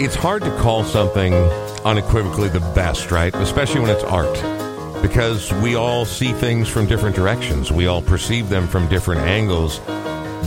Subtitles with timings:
[0.00, 1.34] it's hard to call something
[1.84, 3.34] unequivocally the best, right?
[3.36, 4.32] Especially when it's art.
[5.02, 7.72] Because we all see things from different directions.
[7.72, 9.80] We all perceive them from different angles.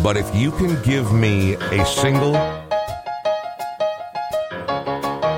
[0.04, 2.36] But if you can give me a single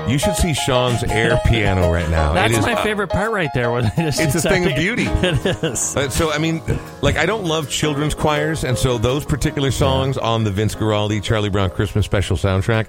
[0.08, 2.34] you should see Sean's air piano right now.
[2.34, 3.80] That's it is, my uh, favorite part right there.
[3.96, 5.06] Just It's a thing of beauty.
[5.24, 5.96] It is.
[5.96, 6.62] Uh, so I mean,
[7.00, 11.22] like I don't love children's choirs, and so those particular songs on the Vince Guaraldi
[11.22, 12.86] Charlie Brown Christmas Special soundtrack,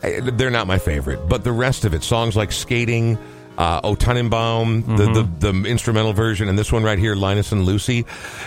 [0.00, 1.28] they're not my favorite.
[1.28, 3.18] But the rest of it, songs like "Skating,"
[3.58, 5.38] uh, "O Tannenbaum," the, Mm-hmm.
[5.40, 8.02] the the instrumental version, and this one right here, "Linus and Lucy,"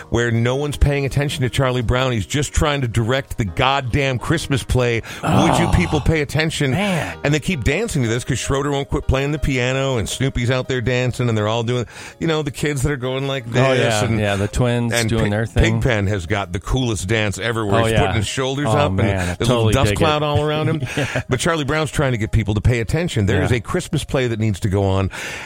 [0.10, 2.12] where no one's paying attention to Charlie Brown.
[2.12, 5.02] He's just trying to direct the goddamn Christmas play.
[5.24, 6.72] Would you people pay attention?
[6.74, 7.20] Oh, man.
[7.24, 10.50] And they keep dancing to this because Schroeder won't quit playing the piano, and Snoopy's
[10.50, 11.86] out there dancing, and they're all doing,
[12.20, 13.62] you know, the kids that are going like this.
[13.62, 14.36] Oh yeah, and, yeah.
[14.38, 15.82] The twins and doing Pig- their thing.
[15.82, 18.00] Pigpen has got the coolest dance ever, where Oh, he's yeah.
[18.02, 20.26] putting his shoulders Oh, up man, and a totally little dust cloud it.
[20.26, 20.82] all around him.
[21.30, 23.26] But Charlie Brown's trying to get people to pay attention.
[23.26, 23.58] There is Yeah.
[23.58, 25.01] a Christmas play that needs to go on,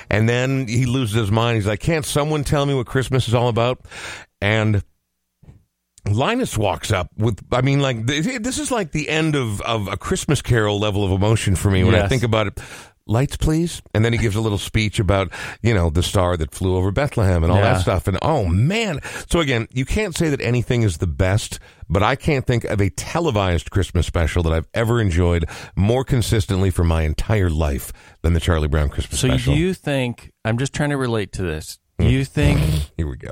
[0.10, 1.56] and then he loses his mind.
[1.56, 3.86] He's like, "Can't someone tell me what Christmas is all about?"
[4.42, 4.84] And
[6.10, 9.98] Linus walks up with, I mean, like this is like the end of, of a
[9.98, 12.60] Christmas Carol level of emotion for me when I think about it.
[13.08, 13.84] Lights, please.
[13.94, 16.90] And then he gives a little speech about, you know, the star that flew over
[16.92, 17.74] Bethlehem and all Yeah.
[17.74, 18.08] that stuff.
[18.08, 19.00] And oh man.
[19.30, 22.82] So again, you can't say that anything is the best, but I can't think of
[22.82, 28.34] a televised Christmas special that I've ever enjoyed more consistently for my entire life than
[28.34, 29.54] the Charlie Brown Christmas So special.
[29.54, 30.32] do you think?
[30.44, 31.78] I'm just trying to relate to this.
[32.00, 32.12] Do Hmm.
[32.12, 32.60] you think?
[32.98, 33.30] Here we go.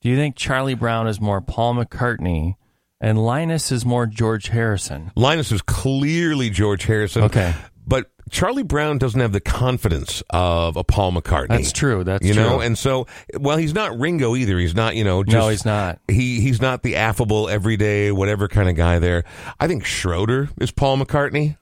[0.00, 2.54] do you think Charlie Brown is more Paul McCartney,
[3.00, 5.10] and Linus is more George Harrison?
[5.16, 7.24] Linus is clearly George Harrison.
[7.24, 7.52] Okay.
[7.86, 11.48] But Charlie Brown doesn't have the confidence of a Paul McCartney.
[11.48, 12.02] That's true.
[12.02, 12.60] That's you know, true.
[12.60, 13.06] and so
[13.38, 14.58] well, he's not Ringo either.
[14.58, 16.00] He's not, you know, just, no, he's not.
[16.08, 18.98] He he's not the affable, everyday, whatever kind of guy.
[18.98, 19.22] There,
[19.60, 21.56] I think Schroeder is Paul McCartney.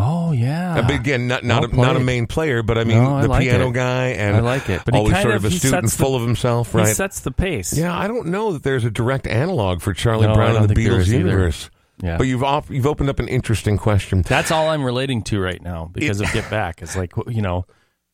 [0.00, 0.78] Oh yeah.
[0.78, 3.16] Uh, but again, not not Well a, not a main player, but I mean No,
[3.16, 3.72] I the like piano it.
[3.74, 4.82] guy and I like it.
[4.84, 6.86] But always sort of- of a student sets the- full of himself, right?
[6.88, 7.76] He sets the pace.
[7.76, 10.74] yeah, I don't know that there's a direct analog for Charlie No, Brown in the
[10.74, 11.68] Beatles universe.
[12.00, 12.16] Yeah.
[12.16, 14.22] But you've op- you've opened up an interesting question.
[14.22, 16.80] That's all I'm relating to right now because of Get Back.
[16.82, 17.64] It's like you know,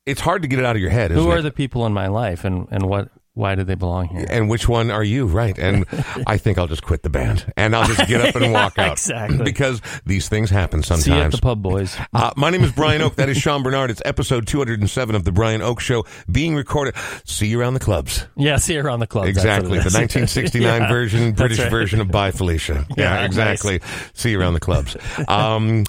[0.06, 1.11] It's hard to get it out of your head.
[1.11, 1.39] Isn't who it?
[1.39, 4.27] are the people in my life, and and what why do they belong here?
[4.31, 5.27] and which one are you?
[5.27, 5.59] Right.
[5.59, 5.84] And
[6.27, 8.93] I think I'll just quit the band and I'll just get up and walk out.
[8.93, 9.43] exactly.
[9.45, 11.05] Because these things happen sometimes.
[11.05, 11.97] See you at the pub, boys.
[12.12, 13.17] Uh, my name is Brian Oak.
[13.17, 13.91] That is Sean Bernard.
[13.91, 16.95] It's episode 207 of The Brian Oak Show being recorded.
[17.25, 18.25] See you around the clubs.
[18.37, 19.27] Yeah, see you around the club.
[19.27, 19.78] Exactly.
[19.78, 21.71] The 1969 version, British right.
[21.71, 22.87] version of Bye Felicia.
[22.97, 23.81] Yeah, Yeah, exactly.
[24.12, 24.97] See you around the clubs.
[25.28, 25.84] Um,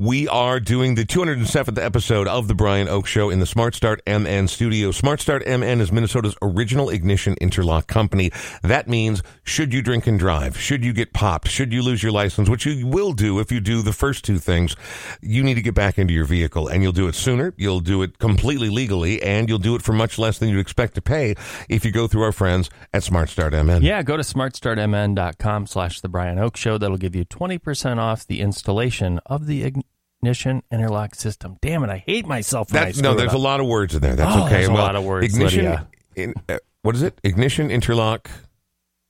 [0.00, 4.00] we are doing the 207th episode of the Brian Oak Show in the Smart Start
[4.06, 4.92] MN studio.
[4.92, 8.30] Smart Start MN is Minnesota's original ignition interlock company.
[8.62, 12.12] That means should you drink and drive, should you get popped, should you lose your
[12.12, 14.74] license, which you will do if you do the first two things,
[15.20, 17.52] you need to get back into your vehicle and you'll do it sooner.
[17.58, 20.94] You'll do it completely legally and you'll do it for much less than you'd expect
[20.94, 21.34] to pay
[21.68, 23.82] if you go through our friends at Smart Start MN.
[23.82, 26.78] Yeah, go to smartstartmn.com slash the Brian Oak Show.
[26.78, 29.89] That'll give you 20% off the installation of the ignition
[30.22, 31.56] interlock system.
[31.62, 33.16] Damn it, I hate myself when I That's screw no.
[33.16, 34.16] There's a lot of words in there.
[34.16, 34.56] That's Oh, okay.
[34.56, 35.86] there's a lot of words, Ignition.
[36.16, 37.18] In, uh, what is it?
[37.24, 38.30] Ignition interlock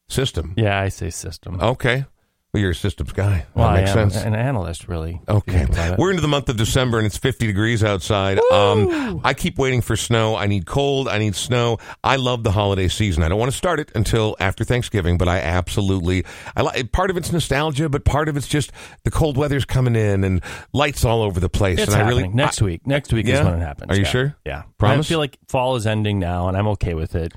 [0.09, 0.54] system.
[0.56, 1.60] Yeah, I say system.
[1.60, 2.04] Okay.
[2.52, 3.46] Well, you're a systems guy.
[3.54, 4.24] well, that makes I am sense.
[4.24, 5.20] an analyst, really.
[5.28, 5.52] Okay.
[5.58, 5.98] think about it.
[6.00, 8.40] We're into the month of December and it's 50 degrees outside.
[8.50, 10.34] Um, I keep waiting for snow.
[10.34, 11.06] I need cold.
[11.06, 11.78] I need snow.
[12.02, 13.22] I love the holiday season.
[13.22, 16.24] I don't want to start it until after Thanksgiving, but I absolutely,
[16.56, 18.72] I like, part of it's nostalgia, but part of it's just
[19.04, 21.78] the cold weather's coming in and lights all over the place.
[21.78, 22.84] It's and I happening really, next I- week.
[22.86, 23.40] Next week Yeah?
[23.40, 23.92] is when it happens.
[23.92, 24.08] Are you yeah.
[24.08, 24.36] sure?
[24.44, 24.62] Yeah.
[24.76, 25.06] Promise?
[25.06, 27.32] I feel like fall is ending now, and I'm okay with it.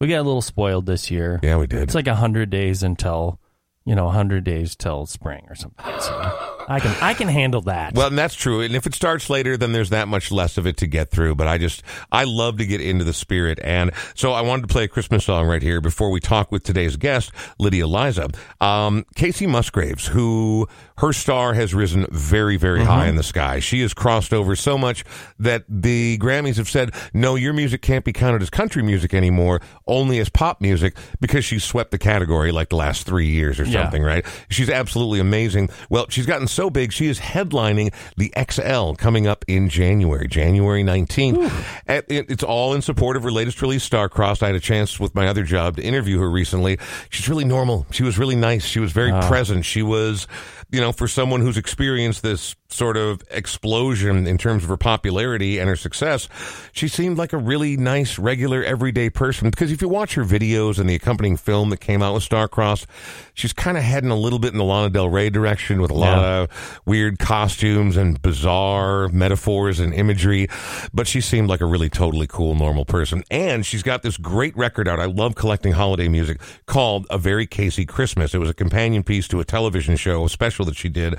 [0.00, 1.40] We got a little spoiled this year.
[1.42, 1.80] Yeah, we did.
[1.82, 3.40] It's like hundred days until,
[3.88, 5.98] you know, hundred days till spring or something.
[5.98, 7.94] So I can I can handle that.
[7.94, 8.60] Well, and that's true.
[8.60, 11.34] And if it starts later, then there's that much less of it to get through.
[11.34, 11.82] But I just,
[12.12, 13.58] I love to get into the spirit.
[13.64, 16.62] And so I wanted to play a Christmas song right here before we talk with
[16.64, 18.28] today's guest, Lydia Liza.
[18.60, 20.68] Um, Kacey Musgraves, who
[20.98, 23.60] her star has risen very, very high in the sky.
[23.60, 25.04] She has crossed over so much
[25.38, 29.60] that the Grammys have said, no, your music can't be counted as country music anymore,
[29.86, 33.64] only as pop music because she's swept the category like the last three years or
[33.64, 33.84] Yeah.
[33.84, 34.26] something, right?
[34.50, 35.70] She's absolutely amazing.
[35.88, 40.82] Well, she's gotten so big, she is headlining the Xcel coming up in January, January
[40.82, 41.52] 19th.
[41.86, 44.42] And it- It's all in support of her latest release, Starcrossed.
[44.42, 46.76] I had a chance with my other job to interview her recently.
[47.10, 47.86] She's really normal.
[47.92, 48.64] She was really nice.
[48.64, 49.28] She was very ah.
[49.28, 49.66] present.
[49.66, 50.26] She was,
[50.72, 55.58] you know, for someone who's experienced this sort of explosion in terms of her popularity
[55.58, 56.28] and her success,
[56.72, 59.48] she seemed like a really nice, regular, everyday person.
[59.50, 62.84] Because if you watch her videos and the accompanying film that came out with Starcrossed,
[63.32, 65.94] she's kind of heading a little bit in the Lana Del Rey direction with a
[65.94, 66.40] lot Yeah.
[66.42, 70.46] of weird costumes and bizarre metaphors and imagery.
[70.92, 73.24] But she seemed like a really totally cool, normal person.
[73.30, 75.00] And she's got this great record out.
[75.00, 78.34] I love collecting holiday music called A Very Kacey Christmas.
[78.34, 81.14] It was a companion piece to a television show, a special that she did.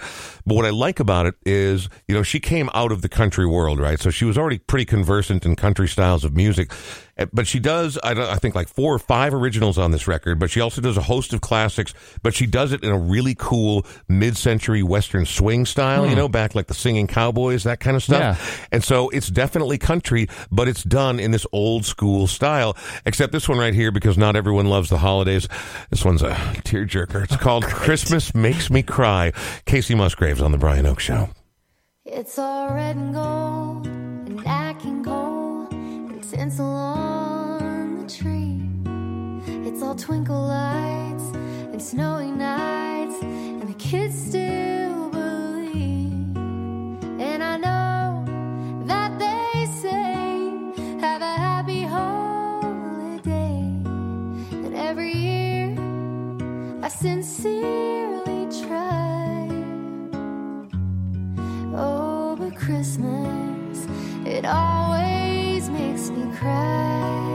[0.45, 3.45] But what I like about it is, you know, she came out of the country
[3.45, 3.99] world, right?
[3.99, 6.71] So she was already pretty conversant in country styles of music.
[7.19, 10.07] Eh, But she does, I, don't- I think, like four or five originals on this
[10.07, 11.93] record, but she also does a host of classics,
[12.23, 16.27] but she does it in a really cool mid century Western swing style, you know,
[16.29, 18.19] back like the Singing Cowboys, that kind of stuff.
[18.19, 18.67] Yeah.
[18.71, 22.75] And so it's definitely country, but it's done in this old school style,
[23.05, 25.47] except this one right here, because not everyone loves the holidays.
[25.89, 26.31] This one's a
[26.63, 27.25] tearjerker.
[27.25, 29.31] It's called Christmas Makes Me Cry.
[29.65, 31.29] Kacey Musgraves on The Brian Oak Show.
[32.05, 35.18] It's all red and gold and acting cold
[36.31, 38.61] tinsel on the tree.
[39.67, 41.23] It's all twinkle lights
[41.71, 46.37] and snowy nights, and the kids still believe.
[47.19, 48.25] And I know
[48.85, 53.63] that they say, Have a happy holiday.
[54.65, 55.75] And every year
[56.83, 59.47] I sincerely try.
[61.75, 63.87] Oh, but Christmas,
[64.27, 65.18] it always
[66.33, 67.28] cry.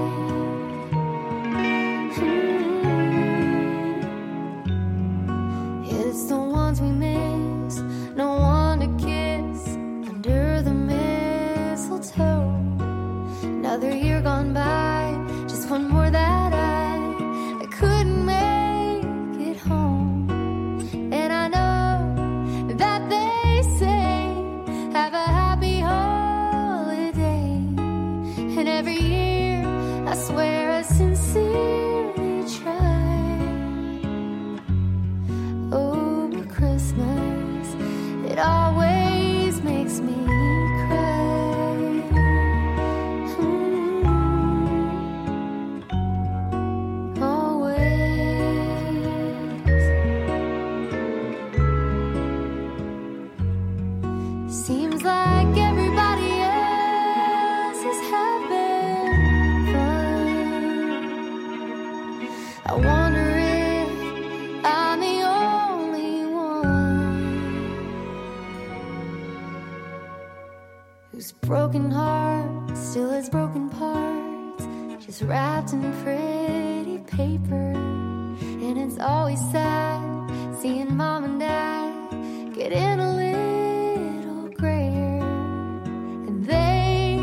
[71.54, 74.66] Broken heart still has broken parts,
[75.06, 77.70] just wrapped in pretty paper.
[78.64, 80.02] And it's always sad
[80.60, 85.20] seeing mom and dad getting a little grayer.
[86.26, 87.20] And they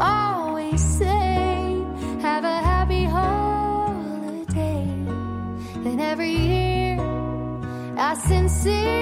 [0.00, 1.80] always say,
[2.20, 4.82] Have a happy holiday.
[5.88, 6.96] And every year
[7.96, 8.97] I sincerely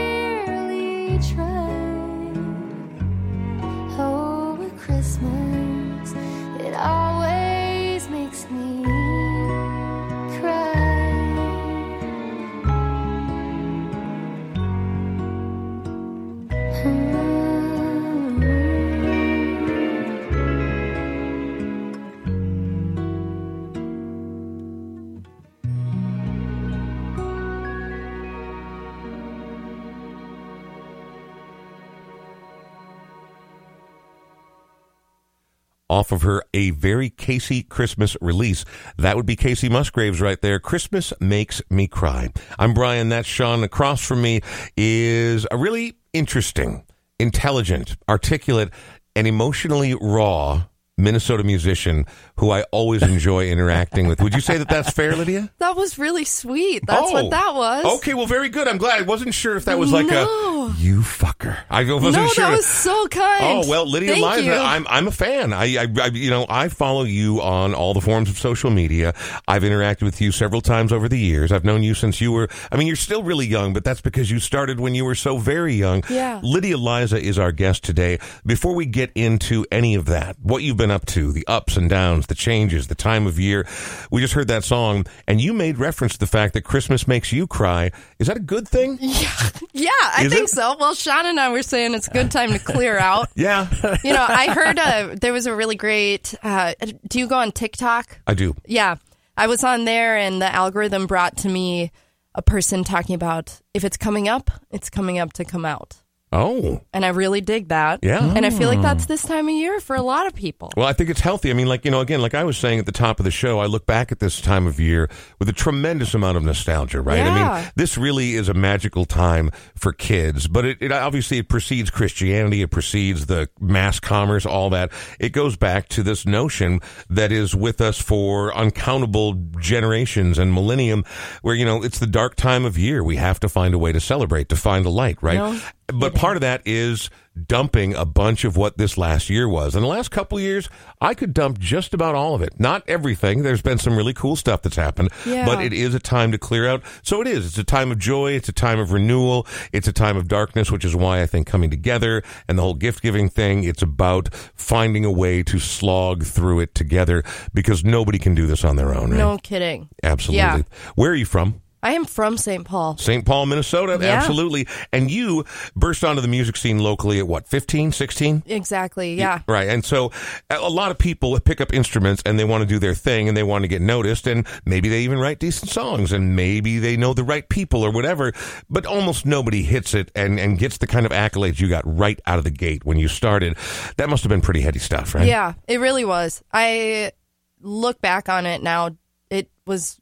[36.06, 38.64] off of her A Very Kacey Christmas release.
[38.96, 40.60] That would be Kacey Musgraves right there.
[40.60, 42.28] Christmas Makes Me Cry.
[42.60, 43.08] I'm Brian.
[43.08, 43.64] That's Sean.
[43.64, 44.40] Across from me
[44.76, 46.84] is a really interesting,
[47.18, 48.70] intelligent, articulate,
[49.16, 50.66] and emotionally raw
[50.98, 52.06] Minnesota musician
[52.38, 54.20] who I always enjoy interacting with.
[54.22, 55.50] Would you say that that's fair, Lydia?
[55.58, 56.86] That was really sweet.
[56.86, 57.98] That's Oh, what that was.
[57.98, 58.68] Okay, well, very good.
[58.68, 59.00] I'm glad.
[59.00, 60.68] I wasn't sure if that was like No.
[60.68, 61.58] a you fucker.
[61.68, 62.44] I wasn't no, sure.
[62.44, 63.64] that was so kind.
[63.66, 64.54] Oh well, Lydia Liza.
[64.56, 65.52] I'm I'm a fan.
[65.52, 69.14] I, I, I you know I follow you on all the forms of social media.
[69.48, 71.50] I've interacted with you several times over the years.
[71.52, 72.48] I've known you since you were.
[72.70, 75.36] I mean, you're still really young, but that's because you started when you were so
[75.38, 76.04] very young.
[76.08, 76.40] Yeah.
[76.42, 78.18] Lydia Liza is our guest today.
[78.44, 81.88] Before we get into any of that, what you've been up to, the ups and
[81.90, 83.66] downs, the changes, the time of year,
[84.11, 87.33] we just heard that song, and you made reference to the fact that Christmas makes
[87.33, 87.90] you cry.
[88.19, 88.99] Is that a good thing?
[89.00, 90.50] yeah, I Is think it?
[90.50, 90.76] so.
[90.78, 93.28] Well, Sean and I were saying it's a good time to clear out.
[93.37, 93.69] Yeah,
[94.02, 96.35] You know, I heard uh, there was a really great.
[96.43, 96.75] Uh,
[97.09, 98.19] do you go on TikTok?
[98.26, 98.55] I do.
[98.66, 98.97] Yeah,
[99.37, 101.93] I was on there, and the algorithm brought to me
[102.35, 106.02] a person talking about if it's coming up, it's coming up to come out.
[106.33, 108.00] Oh, and I really dig that.
[108.02, 108.33] Yeah.
[108.35, 109.06] And I feel like that's ah.
[109.06, 110.73] this time of year for a lot of people.
[110.76, 111.50] Well, I think it's healthy.
[111.50, 113.30] I mean, like, you know, again, like I was saying at the top of the
[113.30, 117.00] show, I look back at this time of year with a tremendous amount of nostalgia,
[117.00, 117.18] right?
[117.18, 117.50] Yeah.
[117.50, 121.49] I mean, this really is a magical time for kids, but it, it obviously it
[121.49, 124.90] precedes Christianity, it precedes the mass commerce, all that.
[125.21, 131.04] It goes back to this notion that is with us for uncountable generations and millennium
[131.42, 133.04] where, you know, it's the dark time of year.
[133.04, 135.37] We have to find a way to celebrate, to find a light, right?
[135.37, 135.61] No
[135.93, 137.11] But part of that is
[137.47, 139.76] dumping a bunch of what this last year was.
[139.76, 140.69] In the last couple of years,
[141.02, 142.59] I could dump just about all of it.
[142.59, 143.43] Not everything.
[143.43, 145.45] There's been some really cool stuff that's happened, Yeah.
[145.45, 146.83] but it is a time to clear out.
[147.02, 147.47] So it is.
[147.47, 148.33] It's a time of joy.
[148.33, 149.47] It's a time of renewal.
[149.71, 152.75] It's a time of darkness, which is why I think coming together and the whole
[152.75, 158.19] gift giving thing, it's about finding a way to slog through it together because nobody
[158.19, 159.19] can do this on their own, right?
[159.19, 159.88] No kidding.
[160.02, 160.38] Absolutely.
[160.38, 160.62] Yeah.
[160.95, 161.61] Where are you from?
[161.87, 162.64] I am from St.
[162.64, 162.97] Paul.
[162.97, 163.25] St.
[163.25, 163.97] Paul, Minnesota.
[164.00, 164.09] Yeah.
[164.09, 164.66] Absolutely.
[164.93, 165.45] And you
[165.76, 168.43] burst onto the music scene locally at what, 15, 16?
[168.47, 169.14] Exactly.
[169.14, 169.43] Yeah.
[169.47, 169.69] Right.
[169.69, 170.11] And so
[170.50, 173.28] a a lot of people pick up instruments and they want to do their thing
[173.28, 176.81] and they want to get noticed and maybe they even write decent songs and maybe
[176.81, 178.33] they know the right people or whatever,
[178.69, 182.21] but almost nobody hits it and, and gets the kind of accolades you got right
[182.26, 183.57] out of the gate when you started.
[183.97, 185.28] That must have been pretty heady stuff, right?
[185.28, 186.43] Yeah, it really was.
[186.52, 187.12] I
[187.61, 188.97] look back on it now,
[189.31, 190.00] it was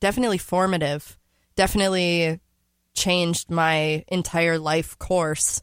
[0.00, 1.18] definitely formative,
[1.56, 2.40] definitely
[2.94, 5.62] changed my entire life course.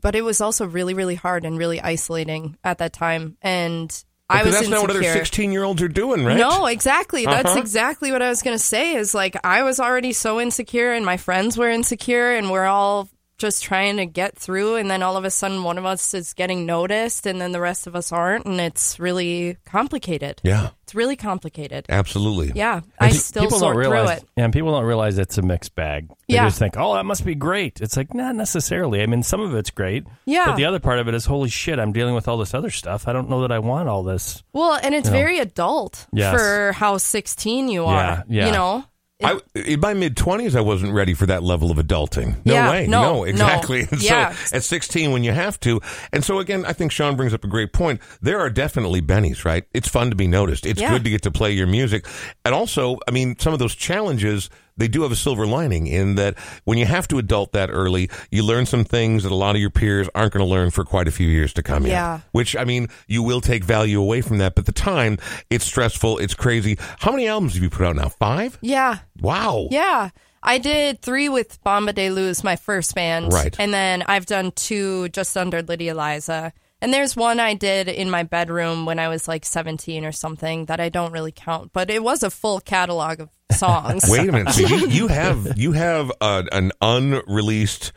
[0.00, 3.36] But it was also really, really hard and really isolating at that time.
[3.40, 3.90] And
[4.28, 6.36] I Because was that's not what other 16 year olds are doing, right?
[6.36, 7.24] No, exactly.
[7.24, 7.58] That's Uh-huh.
[7.60, 11.04] exactly what I was going to say is like I was already so insecure and
[11.04, 13.08] my friends were insecure and we're all
[13.40, 16.34] just trying to get through and then all of a sudden one of us is
[16.34, 20.40] getting noticed and then the rest of us aren't and it's really complicated.
[20.44, 21.86] Yeah, It's really complicated.
[21.88, 22.52] absolutely.
[22.54, 24.28] Yeah, I still people sort don't through realize, it.
[24.36, 26.08] Yeah, and people don't realize it's a mixed bag.
[26.28, 26.44] They Yeah.
[26.46, 27.80] just think, oh, that must be great.
[27.80, 29.02] It's like, not necessarily.
[29.02, 30.04] I mean, some of it's great.
[30.26, 30.46] Yeah.
[30.46, 32.70] But the other part of it is, holy shit, I'm dealing with all this other
[32.70, 33.08] stuff.
[33.08, 34.42] I don't know that I want all this.
[34.52, 35.18] Well, and it's You know.
[35.18, 36.32] very adult Yes.
[36.34, 37.96] for how 16 you are.
[37.96, 38.46] Yeah, yeah.
[38.46, 38.84] You know?
[39.22, 42.44] I, in my mid twenties, I wasn't ready for that level of adulting.
[42.46, 42.86] No Yeah, way.
[42.86, 43.24] no, no.
[43.24, 43.80] exactly.
[43.90, 44.32] And Yeah.
[44.34, 45.80] So at sixteen, when you have to,
[46.12, 48.00] and so again, I think Sean brings up a great point.
[48.22, 49.64] There are definitely bennies, right?
[49.74, 50.64] It's fun to be noticed.
[50.66, 50.90] It's Yeah.
[50.90, 52.06] good to get to play your music,
[52.44, 54.48] and also, I mean, some of those challenges.
[54.80, 58.10] They do have a silver lining in that when you have to adult that early,
[58.30, 60.84] you learn some things that a lot of your peers aren't going to learn for
[60.84, 61.84] quite a few years to come.
[61.84, 61.92] yet.
[61.92, 62.20] Yeah.
[62.32, 65.18] Which, I mean, you will take value away from that, but the time,
[65.50, 66.78] it's stressful, it's crazy.
[66.98, 68.08] How many albums have you put out now?
[68.08, 68.58] Five?
[68.62, 68.98] Yeah.
[69.20, 69.68] Wow.
[69.70, 70.10] Yeah.
[70.42, 73.32] I did three with Bomba de Luz, my first band.
[73.32, 73.54] Right.
[73.58, 76.54] And then I've done two just under Lydia Liza.
[76.82, 80.64] And there's one I did in my bedroom when I was like 17 or something
[80.66, 84.04] that I don't really count, but it was a full catalog of songs.
[84.08, 84.52] Wait a minute.
[84.54, 87.92] So you, you have you have a, an unreleased,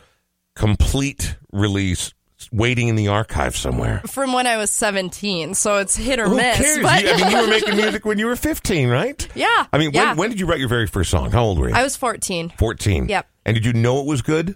[0.56, 2.14] complete release
[2.52, 4.02] waiting in the archive somewhere.
[4.08, 6.58] From when I was 17, so it's hit or Who miss.
[6.58, 6.80] cares?
[6.84, 9.28] But You- I mean, you were making music when you were 15, right?
[9.34, 9.66] yeah.
[9.72, 10.10] I mean, yeah.
[10.10, 11.32] when, when did you write your very first song?
[11.32, 11.76] How old were you?
[11.76, 12.52] I was 14.
[12.58, 13.08] 14.
[13.08, 13.28] Yep.
[13.46, 14.56] And did you know it was good?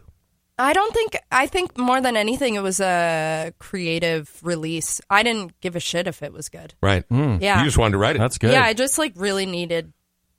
[0.59, 4.99] I don't think I think more than anything it was a creative release.
[5.09, 6.73] I didn't give a shit if it was good.
[6.81, 7.03] Right.
[7.11, 7.59] Yeah.
[7.59, 8.19] You just wanted to write it.
[8.19, 8.51] That's good.
[8.51, 9.93] Yeah, I just like really needed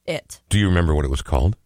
[0.07, 0.41] it.
[0.49, 1.57] Do you remember what it was called?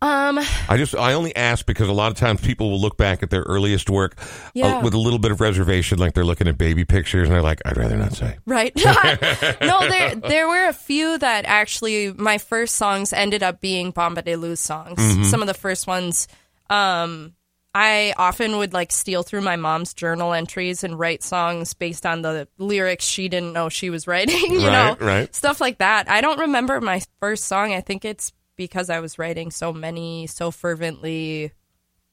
[0.00, 0.38] Um
[0.68, 3.30] I just I only ask because a lot of times people will look back at
[3.30, 4.24] their earliest work uh,
[4.54, 4.82] Yeah.
[4.82, 7.60] with a little bit of reservation, like they're looking at baby pictures and they're like,
[7.66, 8.38] I'd rather not say.
[8.46, 8.72] Right.
[9.60, 14.22] no, there there were a few that actually my first songs ended up being Bomba
[14.22, 14.98] de Luz songs.
[14.98, 15.24] Mm-hmm.
[15.24, 16.28] Some of the first ones
[16.70, 17.34] um
[17.74, 22.22] I often would like steal through my mom's journal entries and write songs based on
[22.22, 24.96] the lyrics she didn't know she was writing, you know.
[24.98, 25.34] Right, right.
[25.34, 26.08] Stuff like that.
[26.10, 27.72] I don't remember my first song.
[27.72, 31.52] I think it's because I was writing so many so fervently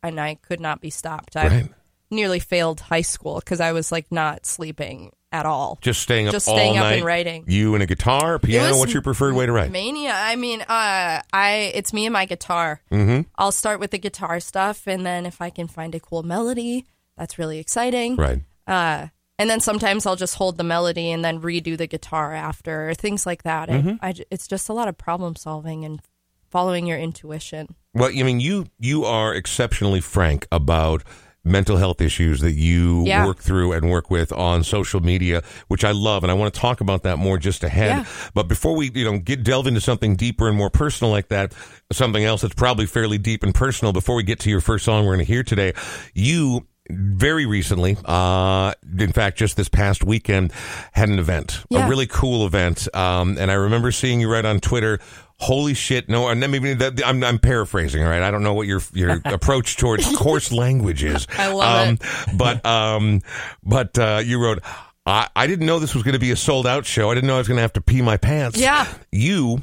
[0.04, 1.36] and I could not be stopped.
[1.36, 1.72] I Right.
[2.12, 5.77] nearly failed high school because I was like not sleeping at all.
[5.82, 6.94] Just staying up Just all staying up night.
[6.94, 7.44] and writing.
[7.48, 8.77] You and a guitar, piano.
[8.77, 9.70] What's your preferred way to write?
[9.72, 10.13] Mania.
[10.15, 12.82] I mean, uh, I it's me and my guitar.
[12.92, 13.22] Mm-hmm.
[13.36, 16.86] I'll start with the guitar stuff, and then if I can find a cool melody,
[17.18, 18.15] that's really exciting.
[18.15, 18.42] Right.
[18.65, 22.89] Uh, and then sometimes I'll just hold the melody and then redo the guitar after,
[22.89, 23.68] or things like that.
[23.68, 23.88] Mm-hmm.
[23.89, 26.01] And I it's just a lot of problem solving and
[26.50, 27.75] following your intuition.
[27.94, 31.04] Well, I mean, you you are exceptionally frank about
[31.46, 33.25] mental health issues that you Yeah.
[33.25, 36.60] work through and work with on social media, which I love, and I want to
[36.60, 37.98] talk about that more just ahead.
[38.00, 38.06] Yeah.
[38.34, 41.54] But before we, you know, get delve into something deeper and more personal like that,
[41.92, 43.94] something else that's probably fairly deep and personal.
[43.94, 45.74] Before we get to your first song we're going to hear today,
[46.14, 50.54] you very recently, uh, in fact, just this past weekend,
[50.92, 52.88] had an event, a really cool event.
[52.96, 55.00] Um, and I remember seeing you right on Twitter
[55.39, 56.08] Holy shit!
[56.08, 58.01] No, and then maybe that, I'm, I'm paraphrasing.
[58.04, 61.27] All right, I don't know what your your approach towards coarse language is.
[61.38, 63.22] I love um, But um,
[63.63, 64.60] but uh, you wrote.
[65.08, 67.12] I, I didn't know this was going to be a sold out show.
[67.12, 68.58] I didn't know I was going to have to pee my pants.
[68.58, 68.88] Yeah.
[69.12, 69.62] You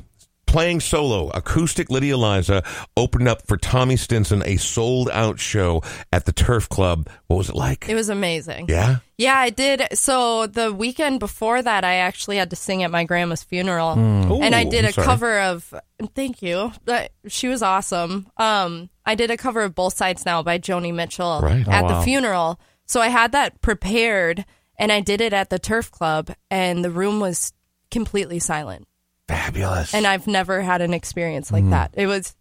[0.53, 2.63] playing solo, acoustic Lydia Liza
[2.97, 5.83] opened up for Tommy Stinson a sold out show
[6.13, 7.09] at the Turf Club.
[7.27, 7.89] What was it like?
[7.89, 8.67] It was amazing.
[8.69, 8.97] yeah.
[9.19, 9.83] Yeah, I did.
[9.95, 14.55] So the weekend before that, I actually had to sing at my grandma's funeral, and
[14.55, 15.07] I did I'm a sorry.
[15.07, 15.75] cover of.
[16.17, 16.73] Thank you.
[16.87, 18.27] That she was awesome.
[18.37, 21.67] Um, I did a cover of Both Sides Now by Joni Mitchell Right.
[21.69, 22.59] at Oh, the funeral.
[22.87, 24.45] So I had that prepared,
[24.77, 27.53] and I did it at the Turf Club, and the room was
[27.93, 28.87] completely silent.
[29.33, 29.95] Fabulous.
[29.95, 31.71] And I've never had an experience like hmm.
[31.71, 31.93] that.
[31.95, 32.35] It was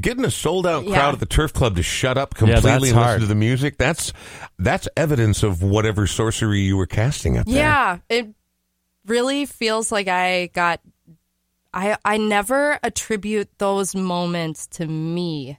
[0.00, 0.94] Getting a sold out Yeah.
[0.94, 3.20] crowd at the Turf Club to shut up completely that's and listen hard.
[3.20, 4.12] to the music, that's
[4.58, 7.56] that's evidence of whatever sorcery you were casting up there.
[7.56, 8.28] Yeah, it
[9.06, 10.80] really feels like I got
[11.74, 15.58] I I never attribute those moments to me.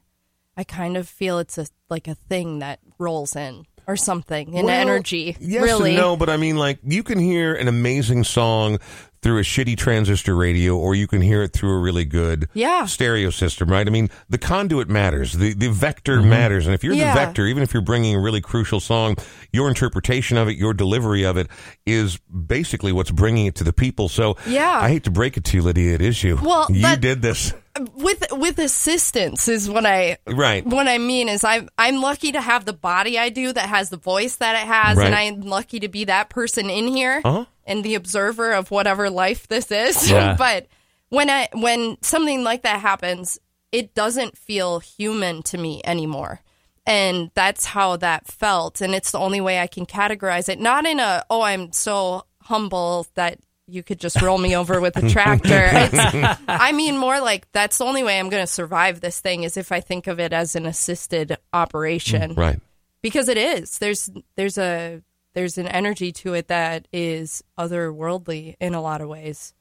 [0.58, 4.66] I kind of feel it's a like a thing that rolls in or something, an
[4.66, 5.36] Well, energy.
[5.40, 5.92] Yes really.
[5.92, 8.80] and no, but I mean, like, you can hear an amazing song
[9.22, 12.86] through a shitty transistor radio, or you can hear it through a really good Yeah.
[12.86, 13.86] stereo system, right?
[13.86, 17.14] I mean, the conduit matters, the the vector matters, and if you're Yeah.
[17.14, 19.16] the vector, even if you're bringing a really crucial song,
[19.54, 21.48] your interpretation of it, your delivery of it,
[21.86, 24.10] is basically what's bringing it to the people.
[24.10, 24.80] So, Yeah.
[24.80, 26.40] I hate to break it to you, Lydia, it is you.
[26.42, 27.54] Well, you did this,
[27.96, 30.66] With with assistance is what I right?
[30.66, 33.90] what I mean is I'm I'm lucky to have the body I do that has
[33.90, 35.06] the voice that it has, Right.
[35.06, 37.46] and I'm lucky to be that person in here Uh-huh.
[37.66, 40.10] And the observer of whatever life this is.
[40.12, 40.36] Yeah.
[40.38, 40.68] but
[41.10, 43.40] when I when something like that happens,
[43.72, 46.42] it doesn't feel human to me anymore.
[46.86, 48.82] And that's how that felt.
[48.82, 50.60] And it's the only way I can categorize it.
[50.60, 53.38] Not in a, oh, I'm so humble that
[53.68, 55.70] you could just roll me over with a tractor.
[55.72, 59.44] It's, I mean, more like that's the only way I'm going to survive this thing
[59.44, 62.60] is if I think of it as an assisted operation mm, Right.
[63.02, 63.78] because it is.
[63.78, 65.02] There's there's a
[65.34, 69.54] there's an energy to it that is otherworldly in a lot of ways.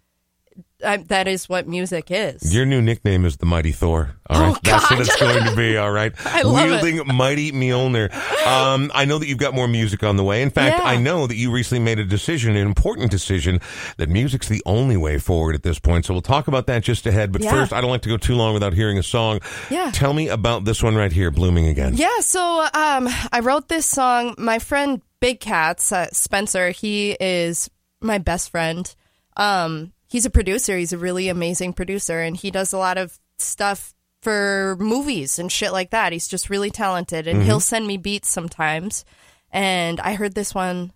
[0.84, 2.52] I, that is what music is.
[2.54, 4.16] Your new nickname is the Mighty Thor.
[4.28, 5.76] All right, Oh, that's what it's going to be.
[5.76, 6.82] All right, I love it.
[6.82, 8.12] wielding mighty Mjolnir.
[8.46, 10.42] Um, I know that you've got more music on the way.
[10.42, 10.84] In fact, Yeah.
[10.84, 13.60] I know that you recently made a decision, an important decision,
[13.98, 16.06] that music's the only way forward at this point.
[16.06, 17.30] So we'll talk about that just ahead.
[17.30, 17.50] But Yeah.
[17.52, 19.40] first, I don't like to go too long without hearing a song.
[19.70, 19.90] Yeah.
[19.92, 23.86] Tell me about this one right here, "Blooming Again." Yeah, so um, I wrote this
[23.86, 24.34] song.
[24.36, 28.94] My friend Big Cats, uh, Spencer, he is my best friend.
[29.36, 30.76] Um, he's a producer.
[30.76, 35.50] He's a really amazing producer, and he does a lot of stuff for movies and
[35.50, 36.12] shit like that.
[36.12, 39.04] He's just really talented, and he'll send me beats sometimes.
[39.50, 40.92] And I heard this one,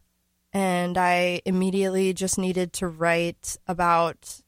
[0.52, 4.40] and I immediately just needed to write about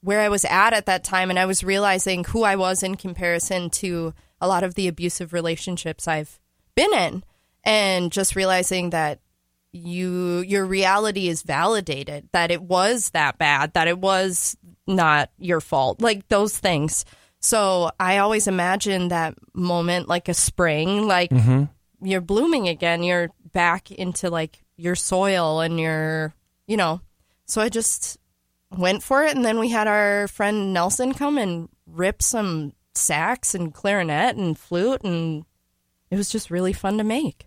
[0.00, 2.96] where I was at at that time, and I was realizing who I was in
[2.96, 6.38] comparison to a lot of the abusive relationships I've
[6.74, 7.24] been in,
[7.64, 9.20] and just realizing that
[9.74, 15.60] you your reality is validated that it was that bad that it was not your
[15.60, 17.04] fault like those things.
[17.40, 21.64] So i always imagine that moment like a spring like mm-hmm.
[22.06, 26.34] you're blooming again you're back into like your soil and your
[26.66, 27.00] you know.
[27.46, 28.18] So i just
[28.70, 33.54] went for it and then we had our friend nelson come and rip some sax
[33.54, 35.44] and clarinet and flute and
[36.10, 37.46] it was just really fun to make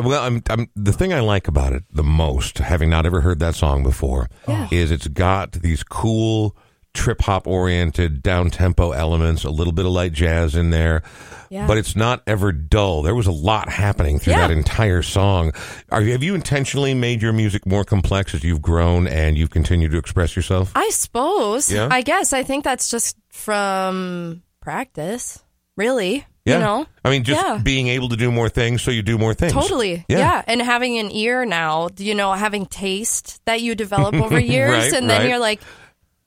[0.00, 3.38] well, I'm, I'm, the thing I like about it the most, having not ever heard
[3.40, 4.68] that song before, Yeah.
[4.70, 6.56] is it's got these cool
[6.92, 11.02] trip hop oriented down tempo elements, a little bit of light jazz in there,
[11.48, 11.68] Yeah.
[11.68, 13.02] but it's not ever dull.
[13.02, 14.48] There was a lot happening through Yeah.
[14.48, 15.52] that entire song.
[15.90, 19.92] Are, have you intentionally made your music more complex as you've grown and you've continued
[19.92, 20.72] to express yourself?
[20.74, 21.70] I suppose.
[21.70, 21.86] Yeah?
[21.90, 22.32] I guess.
[22.32, 25.42] I think that's just from practice,
[25.76, 26.26] really.
[26.44, 26.54] Yeah.
[26.54, 26.86] You know?
[27.04, 27.58] I mean, just Yeah.
[27.62, 29.52] being able to do more things, so you do more things.
[29.52, 30.04] Totally.
[30.08, 30.18] Yeah.
[30.18, 30.42] Yeah.
[30.46, 34.70] And having an ear now, you know, having taste that you develop over years.
[34.70, 35.28] Right, and then right.
[35.28, 35.60] you're like,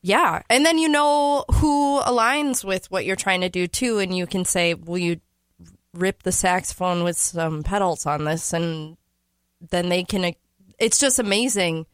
[0.02, 0.42] yeah.
[0.50, 4.00] And then you know who aligns with what you're trying to do too.
[4.00, 5.20] And you can say, will you
[5.94, 8.54] rip the saxophone with some pedals on this?
[8.54, 8.98] And
[9.72, 10.34] then they can,
[10.78, 11.86] it's just amazing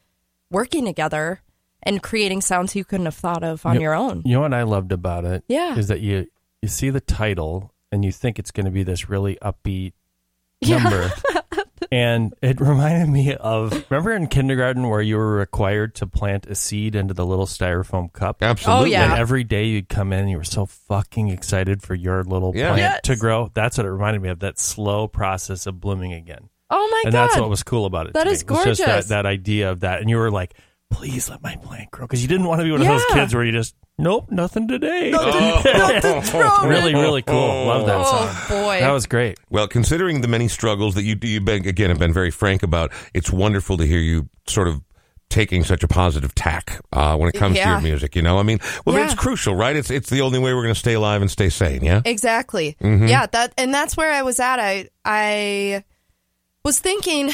[0.52, 1.42] working together
[1.84, 3.82] and creating sounds you couldn't have thought of on Yep.
[3.82, 4.24] your own.
[4.26, 5.44] You know what I loved about it?
[5.48, 5.78] Yeah.
[5.78, 6.28] Is that you
[6.62, 9.94] you see the title and you think it's going to be this really upbeat
[10.62, 10.78] Yeah.
[10.84, 11.12] number.
[11.92, 16.56] and it reminded me of remember in kindergarten where you were required to plant a
[16.56, 18.44] seed into the little styrofoam cup?
[18.44, 18.90] Absolutely.
[18.96, 19.12] Oh, yeah.
[19.12, 22.52] And every day you'd come in and you were so fucking excited for your little
[22.56, 22.68] Yeah.
[22.74, 23.00] plant Yes.
[23.06, 23.50] to grow.
[23.54, 26.50] That's what it reminded me of, that slow process of blooming again.
[26.70, 27.20] Oh my and God.
[27.22, 28.14] And that's what was cool about it.
[28.14, 28.34] That to me.
[28.36, 29.08] is It was just that, gorgeous.
[29.08, 30.02] that idea of that.
[30.02, 30.54] And you were like,
[30.92, 32.06] please let my plant grow.
[32.06, 34.68] Because you didn't want to be one of those kids where you just, nope, nothing
[34.68, 35.12] today.
[35.12, 36.68] Nothing's wrong.
[36.68, 37.66] really, really cool.
[37.66, 38.28] Love that song.
[38.30, 38.80] Oh, boy.
[38.80, 39.38] That was great.
[39.50, 42.92] Well, considering the many struggles that you you been, again have been very frank about,
[43.14, 44.82] it's wonderful to hear you sort of
[45.30, 48.16] taking such a positive tack uh, when it comes to your music.
[48.16, 49.06] You know, I mean, well, Yeah.
[49.06, 49.76] it's crucial, right?
[49.76, 51.84] It's it's the only way we're going to stay alive and stay sane.
[51.84, 52.02] Yeah.
[52.04, 52.76] Exactly.
[52.82, 53.08] Mm-hmm.
[53.08, 54.60] Yeah, that and that's where I was at.
[54.60, 55.84] I I
[56.66, 57.30] was thinking,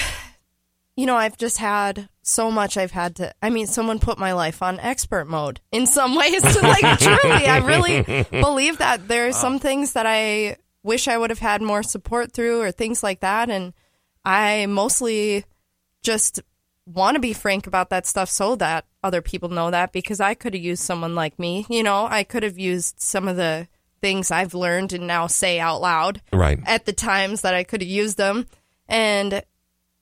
[0.97, 4.33] you know, I've just had so much I've had to I mean, someone put my
[4.33, 6.43] life on expert mode in some ways.
[6.61, 11.29] like truly, I really believe that there are some things that I wish I would
[11.29, 13.73] have had more support through or things like that and
[14.25, 15.45] I mostly
[16.01, 16.41] just
[16.87, 20.33] want to be frank about that stuff so that other people know that because I
[20.33, 21.65] could have used someone like me.
[21.69, 23.67] You know, I could have used some of the
[24.01, 26.59] things I've learned and now say out loud Right.
[26.65, 28.45] at the times that I could have used them.
[28.87, 29.43] And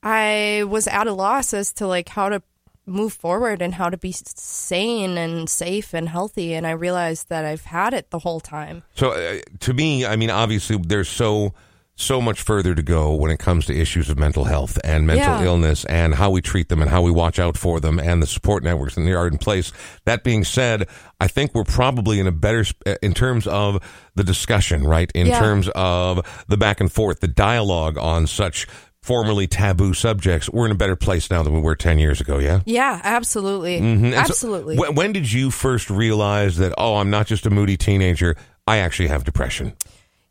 [0.04, 2.42] I was at a loss as to like how to
[2.86, 6.54] move forward and how to be sane and safe and healthy.
[6.54, 8.84] And I realized that I've had it the whole time.
[8.96, 11.54] So uh, to me, I mean, obviously, there's so
[11.96, 15.36] so much further to go when it comes to issues of mental health and mental
[15.36, 15.44] Yeah.
[15.46, 18.26] illness and how we treat them and how we watch out for them and the
[18.26, 19.72] support networks that are in place.
[20.06, 20.88] That being said,
[21.22, 23.80] I think we're probably in a better uh, in terms of
[24.16, 25.12] the discussion, right?
[25.14, 25.38] In Yeah.
[25.40, 28.68] terms of the back and forth, the dialogue on such
[29.04, 30.50] formerly taboo subjects.
[30.50, 32.62] We're in a better place now than we were 10 years ago, yeah?
[32.66, 33.80] Yeah, absolutely.
[33.82, 34.12] Mhm.
[34.14, 34.78] So Absolutely.
[34.78, 38.36] when, when did you first realize that, oh, I'm not just a moody teenager,
[38.66, 39.74] I actually have depression?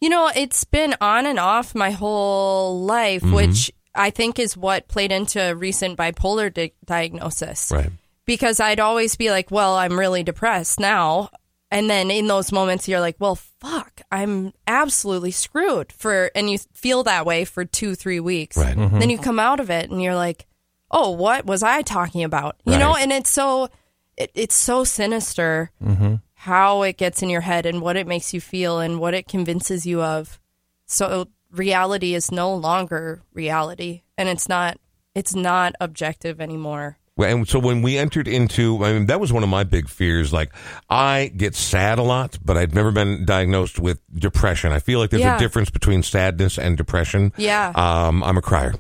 [0.01, 3.35] You know, it's been on and off my whole life, Mm-hmm.
[3.35, 7.71] which I think is what played into recent bipolar di- diagnosis.
[7.71, 7.91] Right.
[8.25, 11.29] Because I'd always be like, well, I'm really depressed now.
[11.73, 16.59] And then in those moments, you're like, well, fuck, I'm absolutely screwed for, and you
[16.75, 18.59] feel that way for two, three weeks.
[18.59, 18.77] Right.
[18.77, 18.99] Mm-hmm.
[18.99, 20.47] Then you come out of it and you're like,
[20.91, 22.57] oh, what was I talking about?
[22.67, 23.71] You know, and it's so,
[24.19, 26.17] it, it's so sinister mm-hmm.
[26.35, 29.27] how it gets in your head and what it makes you feel and what it
[29.27, 30.39] convinces you of.
[30.85, 34.79] So reality is no longer reality and it's not
[35.15, 36.99] it's not objective anymore.
[37.23, 40.33] And so when we entered into, I mean, that was one of my big fears.
[40.33, 40.53] Like,
[40.91, 44.73] I get sad a lot, but I've never been diagnosed with depression.
[44.73, 47.33] I feel like there's a difference between sadness and depression.
[47.37, 47.73] Yeah.
[47.75, 48.75] Um, I'm a crier.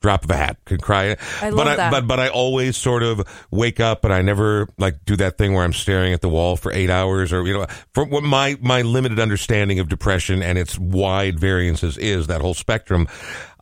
[0.00, 0.56] drop of a hat.
[0.64, 1.10] Could cry.
[1.42, 1.90] I but love I, that.
[1.90, 5.52] But but I always sort of wake up and I never like do that thing
[5.52, 8.56] where I'm staring at the wall for eight hours or you know from what my
[8.60, 13.08] my limited understanding of depression and its wide variances is that whole spectrum.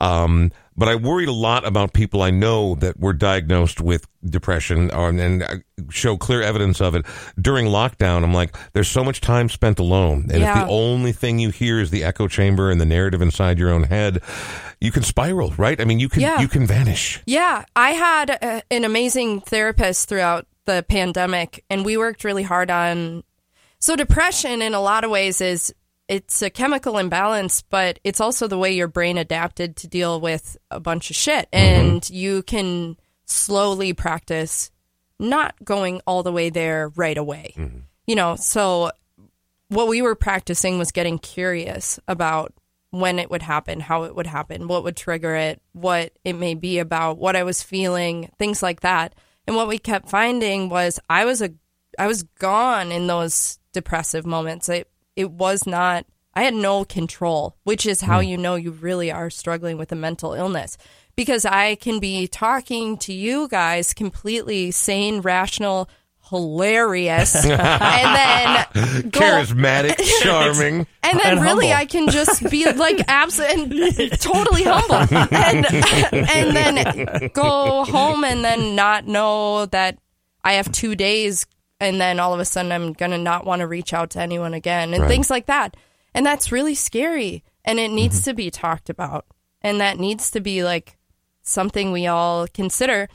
[0.01, 4.91] Um, but I worried a lot about people I know that were diagnosed with depression
[4.95, 5.57] um, and uh,
[5.91, 7.05] show clear evidence of it
[7.39, 8.23] during lockdown.
[8.23, 11.81] I'm like, there's so much time spent alone, and if the only thing you hear
[11.81, 14.23] is the echo chamber and the narrative inside your own head,
[14.81, 15.81] you can spiral, right?
[15.81, 16.41] I mean, you can Yeah.
[16.41, 17.21] you can vanish.
[17.27, 22.71] Yeah, I had a, an amazing therapist throughout the pandemic, and we worked really hard
[22.71, 23.25] on.
[23.81, 25.75] So, depression in a lot of ways is
[26.09, 30.57] it's a chemical imbalance, but it's also the way your brain adapted to deal with
[30.71, 31.51] a bunch of shit.
[31.53, 31.87] Mm-hmm.
[31.87, 34.71] And you can slowly practice
[35.19, 37.55] not going all the way there right away.
[37.57, 37.79] Mm-hmm.
[38.07, 38.91] You know, so
[39.69, 42.55] what we were practicing was getting curious about
[42.91, 46.55] when it would happen, how it would happen, what would trigger it, what it may
[46.55, 49.15] be about, what I was feeling, things like that.
[49.47, 51.51] And what we kept finding was I was a
[51.99, 54.69] I was gone in those depressive moments.
[54.69, 54.89] It
[55.19, 58.29] it was not I had no control, which is how hmm.
[58.29, 60.79] you know you really are struggling with a mental illness.
[61.17, 65.91] Because I can be talking to you guys completely sane, rational,
[66.31, 68.67] hilarious, and then
[69.11, 70.87] go Charismatic, charming.
[71.03, 71.83] and then And really humble.
[71.83, 73.73] I can just be like absent
[74.21, 74.95] totally humble
[75.35, 79.99] and and then go home and then not know that
[80.45, 81.47] I have 2 days
[81.81, 84.21] and then all of a sudden I'm going to not want to reach out to
[84.21, 85.09] anyone again and Right.
[85.09, 85.77] things like that.
[86.15, 88.31] And that's really scary and it needs Mm-hmm.
[88.31, 89.27] to be talked about.
[89.63, 90.97] And that needs to be like
[91.43, 93.09] something we all consider.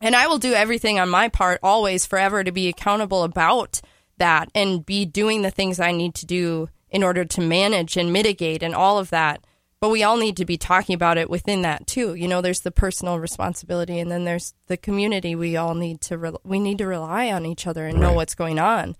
[0.00, 3.80] And I will do everything on my part always forever to be accountable about
[4.18, 8.12] that and be doing the things I need to do in order to manage and
[8.12, 9.44] mitigate and all of that.
[9.82, 12.14] But we all need to be talking about it within that too.
[12.14, 15.34] You know, there's the personal responsibility and then there's the community.
[15.34, 18.36] We all need to re- we need to rely on each other and know what's
[18.36, 18.94] going on.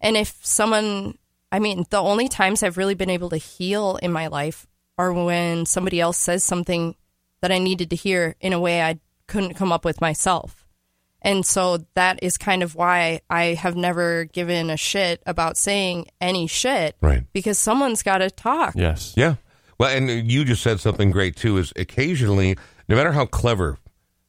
[0.00, 1.18] And if someone
[1.50, 5.12] I mean, the only times I've really been able to heal in my life are
[5.12, 6.94] when somebody else says something
[7.40, 10.64] that I needed to hear in a way I couldn't come up with myself.
[11.20, 16.06] And so that is kind of why I have never given a shit about saying
[16.20, 16.94] any shit.
[17.00, 17.24] Right.
[17.32, 18.74] Because someone's got to talk.
[18.76, 19.14] Yes.
[19.16, 19.34] Yeah.
[19.78, 21.58] Well, and you just said something great too.
[21.58, 22.56] Is occasionally,
[22.88, 23.78] no matter how clever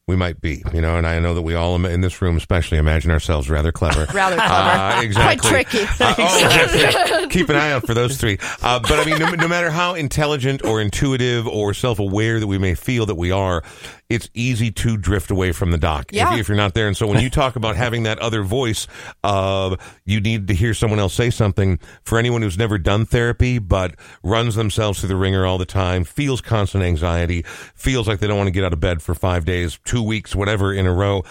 [0.06, 2.78] we might be, you know, and I know that we all in this room, especially,
[2.78, 4.06] imagine ourselves rather clever.
[4.12, 4.52] Rather clever.
[4.52, 5.48] Uh, exactly.
[5.50, 5.86] Quite tricky.
[6.00, 8.38] Uh, oh, keep an eye out for those three.
[8.60, 12.58] Uh, but I mean, no, no matter how intelligent or intuitive or self-aware that we
[12.58, 13.62] may feel that we are,
[14.10, 16.34] it's easy to drift away from the dock Yeah.
[16.34, 16.88] if, if you're not there.
[16.88, 18.86] And so when you talk about having that other voice
[19.24, 23.58] of you need to hear someone else say something, for anyone who's never done therapy
[23.58, 27.42] but runs themselves through the ringer all the time, feels constant anxiety,
[27.74, 30.34] feels like they don't want to get out of bed for five days, two weeks,
[30.34, 31.22] whatever in a row,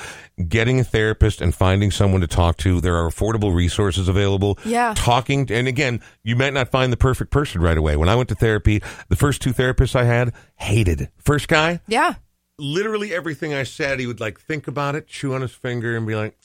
[0.47, 2.79] getting a therapist and finding someone to talk to.
[2.79, 4.57] There are affordable resources available.
[4.63, 4.93] Yeah.
[4.95, 7.97] Talking, and again, you might not find the perfect person right away.
[7.97, 11.09] When I went to therapy, the first two therapists I had hated.
[11.17, 12.13] First guy, Yeah.
[12.59, 16.05] Literally everything I said, he would like think about it, chew on his finger, and
[16.05, 16.37] be like,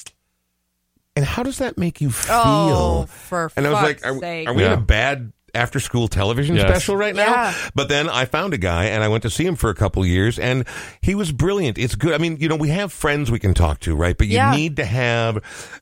[1.17, 4.15] "And how does that make you oh, feel?" Oh, for and I was like, "Are,
[4.15, 6.69] are we in a bad after school television Yes.
[6.69, 7.55] special right now?" Yeah.
[7.75, 10.05] But then I found a guy, and I went to see him for a couple
[10.07, 10.65] years, and
[11.01, 11.79] he was brilliant.
[11.79, 12.15] It's good.
[12.15, 14.17] I mean, you know, we have friends we can talk to, right?
[14.17, 14.53] But you Yeah.
[14.55, 15.39] need to have,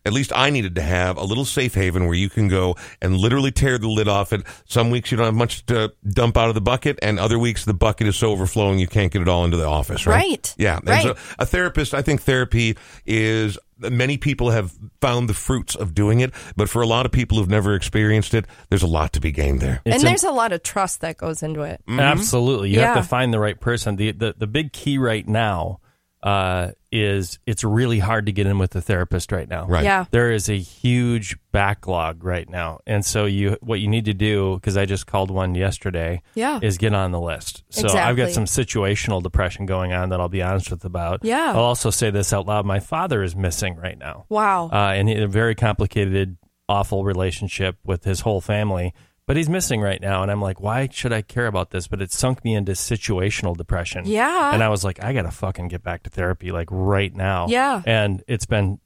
[0.06, 3.16] at least I needed to have a little safe haven where you can go and
[3.16, 4.42] literally tear the lid off it.
[4.66, 7.64] Some weeks you don't have much to dump out of the bucket, and other weeks
[7.64, 10.16] the bucket is so overflowing you can't get it all into the office, right?
[10.22, 10.54] Right.
[10.58, 10.76] Yeah.
[10.78, 11.02] And Right.
[11.02, 13.58] so a therapist, I think therapy is
[13.90, 17.38] many people have found the fruits of doing it, but for a lot of people
[17.38, 19.81] who've never experienced it, there's a lot to be gained there.
[19.85, 21.81] and It's there's a lot of trust that goes into it.
[21.88, 22.01] Mm-hmm.
[22.01, 22.71] Absolutely.
[22.71, 23.97] You have to find the right person.
[23.97, 25.81] The, the the big key right now
[26.22, 29.66] uh, is it's really hard to get in with a therapist right now.
[29.66, 29.82] Right.
[29.85, 30.04] Yeah.
[30.11, 32.80] There is a huge backlog right now.
[32.87, 36.61] And so you what you need to do cuz I just called one yesterday Yeah.
[36.62, 37.64] is get on the list.
[37.70, 41.20] So I've got some situational depression going on that I'll be honest with about.
[41.24, 41.52] Yeah.
[41.54, 42.66] I'll also say this out loud.
[42.66, 44.26] My father is missing right now.
[44.28, 44.68] Wow.
[44.72, 46.37] Uh, and he had a very complicated,
[46.68, 48.94] awful relationship with his whole family.
[49.26, 51.87] But he's missing right now, and I'm like, why should I care about this?
[51.87, 54.04] But it sunk me into situational depression.
[54.04, 54.52] Yeah.
[54.52, 57.46] and I was like, I gotta fucking get back to therapy like right now.
[57.48, 57.82] Yeah.
[57.87, 58.80] and it's been,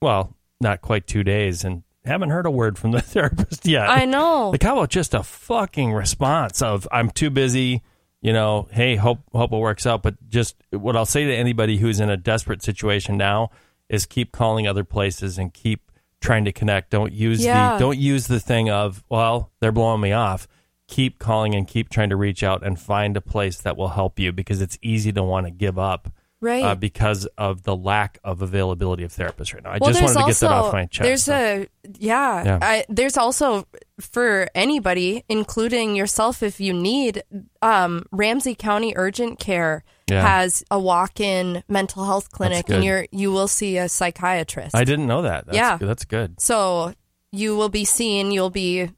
[0.00, 3.88] well, not quite two days, and haven't heard a word from the therapist yet.
[3.90, 4.50] I know.
[4.50, 7.82] Like, how about just a fucking response of I'm too busy,
[8.22, 10.02] you know, hey, hope hope it works out.
[10.02, 13.50] But just what I'll say to anybody who's in a desperate situation now
[13.88, 15.89] is keep calling other places and keep
[16.20, 16.90] trying to connect.
[16.90, 17.74] Don't use Yeah.
[17.74, 20.46] the don't use the thing of, well, they're blowing me off.
[20.88, 24.18] keep calling and keep trying to reach out and find a place that will help
[24.18, 26.12] you because it's easy to want to give up.
[26.42, 26.64] Right.
[26.64, 29.72] Uh, because of the lack of availability of therapists right now.
[29.72, 31.02] I well, just wanted to get also, that off my chest.
[31.04, 31.34] There's so.
[31.34, 31.66] a
[31.98, 32.44] yeah.
[32.44, 32.58] Yeah.
[32.62, 33.66] I, there's also
[34.00, 37.22] for anybody, including yourself, if you need,
[37.60, 40.22] um, Ramsey County Urgent Care Yeah.
[40.22, 44.74] has a walk-in mental health clinic, and you're you will see a psychiatrist.
[44.74, 45.44] I didn't know that.
[45.44, 45.76] That's, Yeah.
[45.76, 46.40] That's good.
[46.40, 46.94] So
[47.32, 48.30] you will be seen.
[48.32, 48.90] You'll be.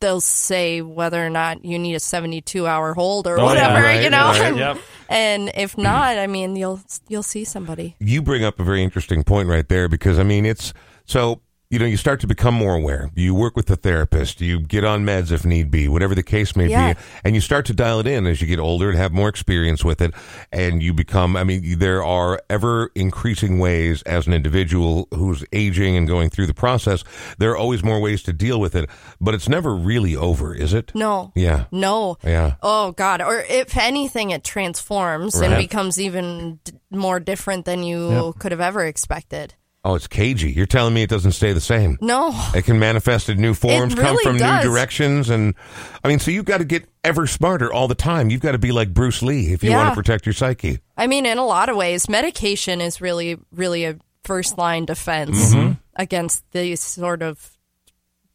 [0.00, 3.82] They'll say whether or not you need a 72 hour hold or Oh, yeah, whatever,
[3.86, 4.26] right, you know.
[4.28, 4.40] right.
[4.42, 4.78] And, Yep.
[5.08, 7.96] and if not, I mean, you'll you'll see somebody.
[7.98, 10.74] you bring up a very interesting point right there because I mean it's
[11.06, 13.10] so you know you start to become more aware.
[13.14, 16.54] You work with a therapist, you get on meds if need be, whatever the case
[16.56, 16.92] may Yeah.
[16.94, 19.28] be, and you start to dial it in as you get older and have more
[19.28, 20.12] experience with it,
[20.52, 21.36] and you become.
[21.36, 26.46] I mean, there are ever increasing ways as an individual who's aging and going through
[26.46, 27.02] the process.
[27.38, 28.88] There are always more ways to deal with it,
[29.20, 30.92] but it's never really over, is it?
[30.94, 31.32] No.
[31.34, 31.64] Yeah.
[31.72, 32.16] No.
[32.24, 32.54] Yeah.
[32.62, 33.20] Oh God!
[33.20, 35.50] Or if anything, it transforms Right.
[35.50, 39.54] and becomes even d- more different than you could have ever expected.
[39.88, 40.50] Oh, it's cagey.
[40.50, 41.96] You're telling me it doesn't stay the same.
[42.00, 42.32] No.
[42.56, 44.64] It can manifest in new forms, come from does.
[44.64, 45.54] new directions, and
[46.02, 48.28] I mean, so you've got to get ever smarter all the time.
[48.28, 50.80] You've got to be like Bruce Lee if you want to protect your psyche.
[50.96, 55.54] I mean, in a lot of ways, medication is really, really a first line defense
[55.54, 55.72] Mm-hmm.
[55.94, 57.56] against these sort of.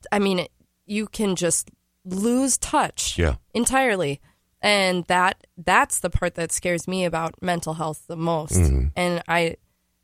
[0.09, 0.47] I mean,
[0.85, 1.69] you can just
[2.05, 3.35] lose touch Yeah.
[3.53, 4.21] entirely,
[4.61, 8.53] and that that's the part that scares me about mental health the most.
[8.53, 8.87] Mm-hmm.
[8.95, 9.57] And I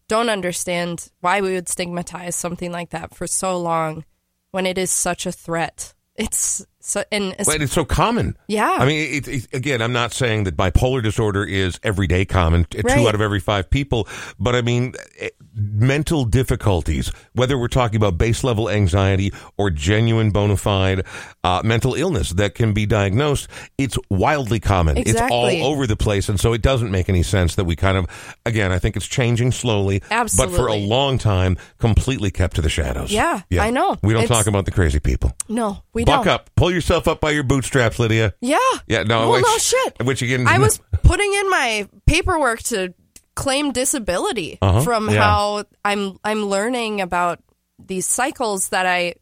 [0.08, 4.06] don't understand why we would stigmatize something like that for so long
[4.52, 5.94] when it is such a threat.
[6.16, 8.38] It's so and it's, But it's so common.
[8.48, 8.70] Yeah.
[8.80, 12.98] I mean, it, it, again, I'm not saying that bipolar disorder is everyday common, Right.
[12.98, 14.08] two out of every five people,
[14.40, 20.32] but I mean, eh, mental difficulties, whether we're talking about base level anxiety or genuine
[20.32, 21.04] bona fide
[21.44, 23.48] uh, mental illness that can be diagnosed,
[23.78, 24.98] it's wildly common.
[24.98, 26.30] It's all over the place.
[26.30, 28.08] And so it doesn't make any sense that we kind of,
[28.46, 30.56] again, I think it's changing slowly, Absolutely.
[30.58, 33.12] but for a long time, completely kept to the shadows.
[33.12, 33.64] Yeah, yeah.
[33.64, 33.98] I know.
[34.04, 35.34] We don't It's- talk about the crazy people.
[35.50, 36.26] no, we Buck don't.
[36.26, 36.50] Buck up.
[36.56, 38.34] Pull yourself up by your bootstraps, Lydia.
[38.42, 38.58] Yeah.
[38.88, 40.06] Yeah, no, Well, which, no shit.
[40.06, 42.94] Which again, I was putting in my paperwork to
[43.36, 44.82] claim disability Uh-huh.
[44.82, 45.22] from Yeah.
[45.24, 47.40] how I'm I'm learning about
[47.78, 49.16] these cycles that I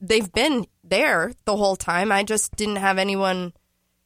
[0.00, 2.12] they've been there the whole time.
[2.12, 3.52] I just didn't have anyone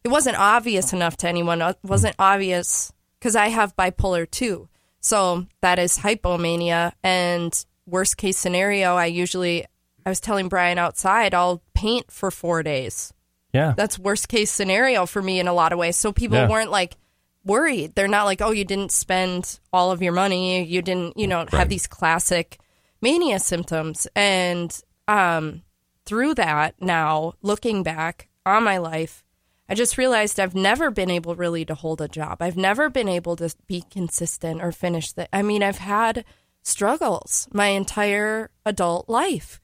[0.04, 1.60] it wasn't obvious enough to anyone.
[1.60, 4.68] It wasn't obvious cuz I have bipolar too.
[5.00, 7.52] So that is hypomania and
[7.86, 9.66] worst case scenario I usually
[10.08, 13.12] I was telling Brian outside I'll paint for 4 days
[13.52, 13.74] Yeah.
[13.76, 15.96] that's worst case scenario for me in a lot of ways.
[15.98, 16.48] So people Yeah.
[16.48, 16.96] weren't like
[17.44, 17.94] worried.
[17.94, 20.64] They're not like, oh, you didn't spend all of your money.
[20.64, 22.58] You didn't, you know, have these classic
[23.02, 24.06] mania symptoms.
[24.16, 24.74] And
[25.06, 25.62] um,
[26.06, 29.24] through that, now looking back on my life,
[29.68, 32.40] I just realized I've never been able really to hold a job.
[32.40, 35.28] I've never been able to be consistent or finish the.
[35.34, 36.24] I mean, I've had
[36.62, 39.60] struggles my entire adult life.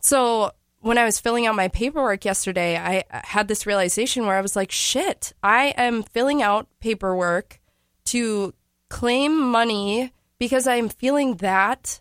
[0.00, 4.40] So when I was filling out my paperwork yesterday, I had this realization where I
[4.40, 7.60] was like, shit, I am filling out paperwork
[8.06, 8.54] to
[8.88, 12.00] claim money because I'm feeling that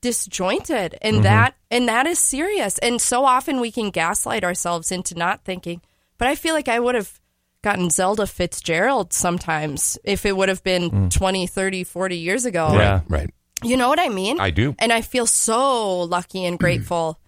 [0.00, 1.22] disjointed and mm-hmm.
[1.24, 2.78] that and that is serious.
[2.78, 5.80] And so often we can gaslight ourselves into not thinking.
[6.18, 7.20] But I feel like I would have
[7.62, 11.10] gotten Zelda Fitzgerald sometimes if it would have been mm.
[11.10, 12.72] 20, 30, 40 years ago.
[12.72, 13.00] Yeah.
[13.08, 13.30] right.
[13.64, 14.40] You know what I mean?
[14.40, 14.74] I do.
[14.78, 17.20] And I feel so lucky and grateful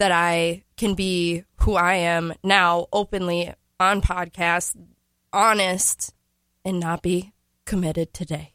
[0.00, 4.74] that I can be who I am now, openly on podcast,
[5.30, 6.14] honest,
[6.64, 7.32] and not be
[7.66, 8.54] committed today.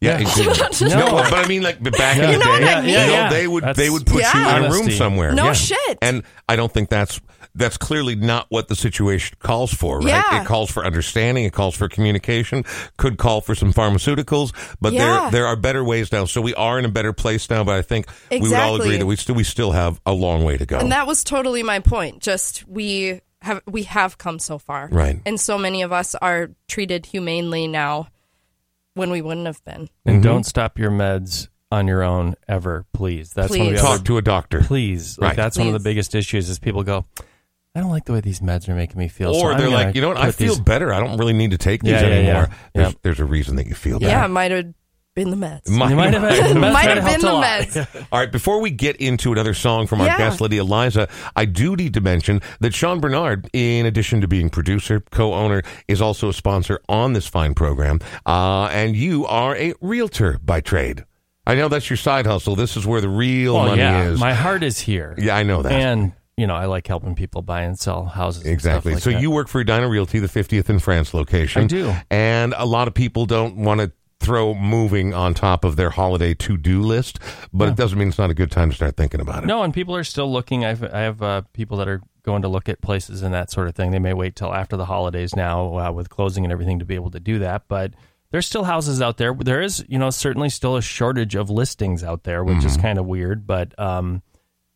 [0.00, 0.88] Yeah, exactly.
[0.88, 1.10] No.
[1.12, 2.90] but I mean, like back in the You know day, what I mean?
[2.90, 3.28] you know, Yeah, yeah.
[3.30, 4.92] they would they would put you in a room Honesty.
[4.92, 5.32] somewhere.
[5.32, 5.98] No shit.
[6.00, 7.20] And I don't think that's
[7.54, 10.06] that's clearly not what the situation calls for, right?
[10.08, 10.40] Yeah.
[10.42, 12.64] It calls for understanding, it calls for communication,
[12.96, 15.22] could call for some pharmaceuticals, but Yeah.
[15.22, 16.24] there there are better ways now.
[16.24, 18.94] So we are in a better place now, but I think we would all agree
[18.94, 18.98] Exactly.
[18.98, 20.78] that we still we still have a long way to go.
[20.78, 22.20] And that was totally my point.
[22.22, 24.88] Just we have we have come so far.
[24.90, 25.20] Right.
[25.26, 28.08] And so many of us are treated humanely now
[28.94, 29.88] when we wouldn't have been.
[30.04, 30.20] And Mm-hmm.
[30.22, 33.30] don't stop your meds on your own ever, please.
[33.30, 33.76] That's one of Please.
[33.76, 34.60] the Talk other, to a doctor.
[34.62, 35.18] please.
[35.18, 35.36] Like Right.
[35.36, 37.04] that's one of the biggest issues is people go,
[37.76, 39.32] I don't like the way these meds are making me feel.
[39.32, 40.16] Or I'm they're like, you know what?
[40.16, 40.92] I feel these- better.
[40.92, 42.48] I don't really need to take these Yeah, yeah, anymore.
[42.50, 42.54] yeah.
[42.74, 42.96] There's, Yep.
[43.02, 44.32] there's a reason that you feel Yeah, better.
[44.32, 44.74] might have
[45.14, 45.68] been the meds.
[45.70, 47.44] Might- might have, the meds might might have been the lot.
[47.44, 48.06] meds.
[48.12, 50.18] All right, before we get into another song from our Yeah.
[50.18, 54.50] guest, Lydia Liza, I do need to mention that Sean Bernard, in addition to being
[54.50, 57.98] producer, co owner, is also a sponsor on this fine program.
[58.24, 61.04] Uh, and you are a realtor by trade.
[61.46, 62.54] I know that's your side hustle.
[62.54, 64.20] This is where the real Well, money yeah, is.
[64.20, 65.14] my heart is here.
[65.18, 65.72] yeah, I know that.
[65.72, 68.44] And you know, I like helping people buy and sell houses.
[68.44, 68.92] and Exactly.
[68.92, 69.20] stuff like so that.
[69.20, 71.64] you work for Edina Realty, the 50th and France location.
[71.64, 71.94] I do.
[72.10, 76.34] And a lot of people don't want to throw moving on top of their holiday
[76.34, 77.18] to-do list,
[77.52, 79.46] but it doesn't mean it's not a good time to start thinking about it.
[79.46, 80.64] No, and people are still looking.
[80.64, 83.66] I've, I have uh, people that are going to look at places and that sort
[83.66, 83.90] of thing.
[83.90, 86.94] They may wait till after the holidays now uh, with closing and everything to be
[86.94, 87.62] able to do that.
[87.66, 87.94] But
[88.30, 89.32] there's still houses out there.
[89.34, 92.98] There is, you know, certainly still a shortage of listings out there, which is kind
[92.98, 93.46] of weird.
[93.46, 94.22] But um,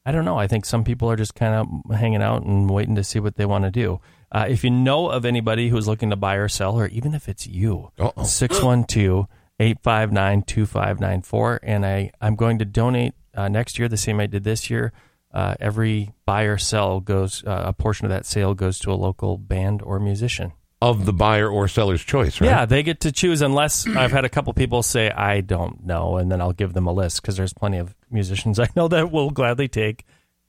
[0.07, 0.39] I don't know.
[0.39, 3.37] I think some people are just kind of hanging out and waiting to see what
[3.37, 4.01] they want to do.
[4.35, 7.29] Uh, if you know of anybody who's looking to buy or sell, or even if
[7.29, 8.25] it's you, Uh-oh.
[8.25, 9.29] 612
[9.61, 11.61] 859 2594.
[11.63, 14.93] And I, I'm going to donate uh, next year, the same I did this year.
[15.33, 18.95] Uh, every buy or sell goes, uh, a portion of that sale goes to a
[18.95, 20.53] local band or musician.
[20.83, 22.49] Of the buyer or seller's choice, right?
[22.49, 26.17] Yeah, they get to choose unless I've had a couple people say, I don't know.
[26.17, 29.13] And then I'll give them a list because there's plenty of musicians I know that
[29.13, 30.05] will gladly take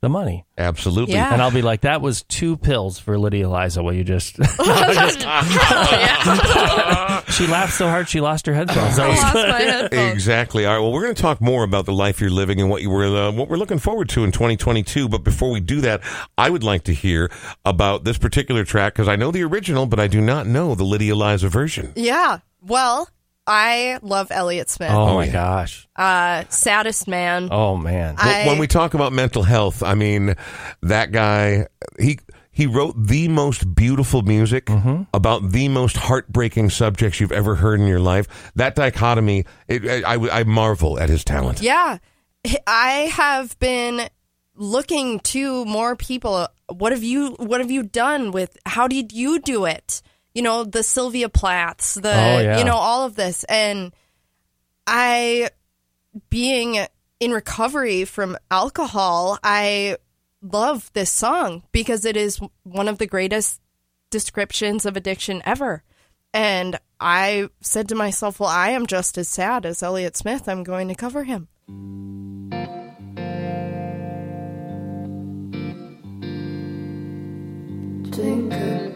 [0.06, 0.46] the money.
[0.58, 1.16] Absolutely.
[1.16, 1.34] Yeah.
[1.34, 3.82] And I'll be like, that was two pills for Lydia Liza.
[3.84, 4.36] Will you just.
[7.34, 9.00] she laughed so hard she lost her headphones.
[9.00, 10.14] I lost my headphones.
[10.14, 10.66] Exactly.
[10.66, 10.80] All right.
[10.80, 13.06] Well, we're going to talk more about the life you're living and what you were,
[13.06, 15.10] uh, what we're looking forward to in 2022.
[15.10, 16.02] But before we do that,
[16.38, 17.32] I would like to hear
[17.66, 20.84] about this particular track because I know the original, but I do not know the
[20.84, 21.92] Lydia Liza version.
[21.96, 22.40] Yeah.
[22.62, 23.10] Well,
[23.48, 24.90] I love Elliott Smith.
[24.92, 25.32] Oh, my yeah.
[25.32, 25.88] gosh.
[25.96, 27.50] Uh, saddest man.
[27.52, 28.16] Oh, man.
[28.18, 30.36] I- when we talk about mental health, I mean
[30.82, 31.68] that guy.
[32.00, 32.20] He
[32.52, 35.04] he wrote the most beautiful music Mm-hmm.
[35.14, 38.52] about the most heartbreaking subjects you've ever heard in your life.
[38.56, 41.62] That dichotomy, it, I, I I marvel at his talent.
[41.62, 41.98] Yeah.
[42.66, 44.08] I have been
[44.56, 46.48] looking to more people.
[46.70, 50.02] What have you what have you done with how did you do it?
[50.36, 52.58] You know, the Sylvia Plaths, the Oh, yeah.
[52.60, 53.44] you know, all of this.
[53.46, 53.92] And
[54.86, 55.50] I
[56.30, 56.86] being
[57.20, 59.98] in recovery from alcohol, I
[60.42, 63.62] love this song because it is one of the greatest
[64.12, 65.84] descriptions of addiction ever.
[66.34, 70.48] And I said to myself, well, I am just as sad as Elliott Smith.
[70.50, 71.48] I'm going to cover him.
[78.12, 78.92] Tinker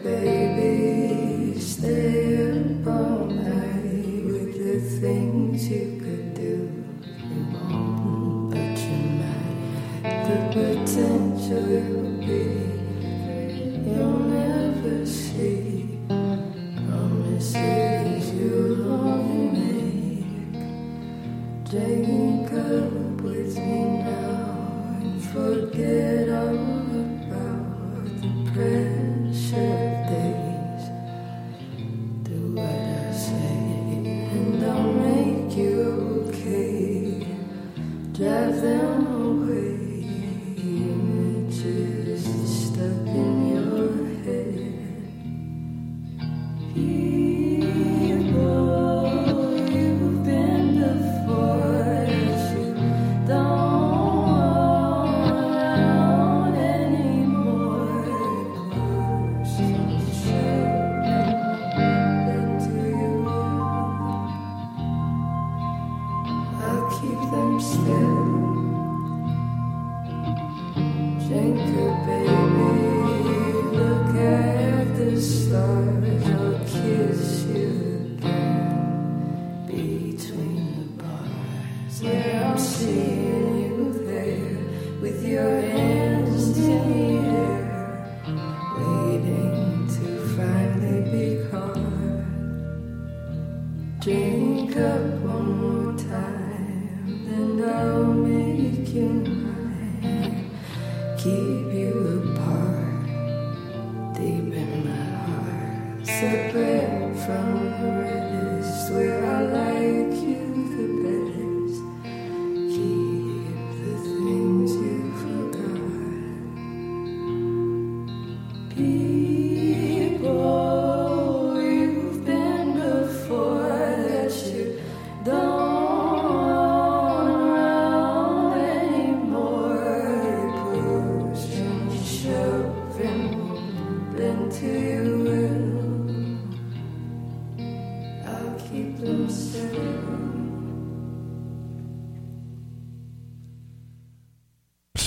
[21.72, 22.39] make.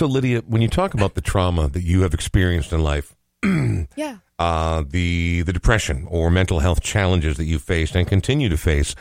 [0.03, 3.15] So, Lydia, when you talk about the trauma that you have experienced in life,
[3.95, 4.17] Yeah.
[4.37, 8.95] uh, the the depression or mental health challenges that you faced and continue to face,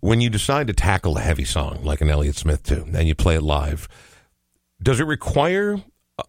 [0.00, 3.14] when you decide to tackle a heavy song like an Elliott Smith tune and you
[3.14, 3.86] play it live,
[4.82, 5.76] does it require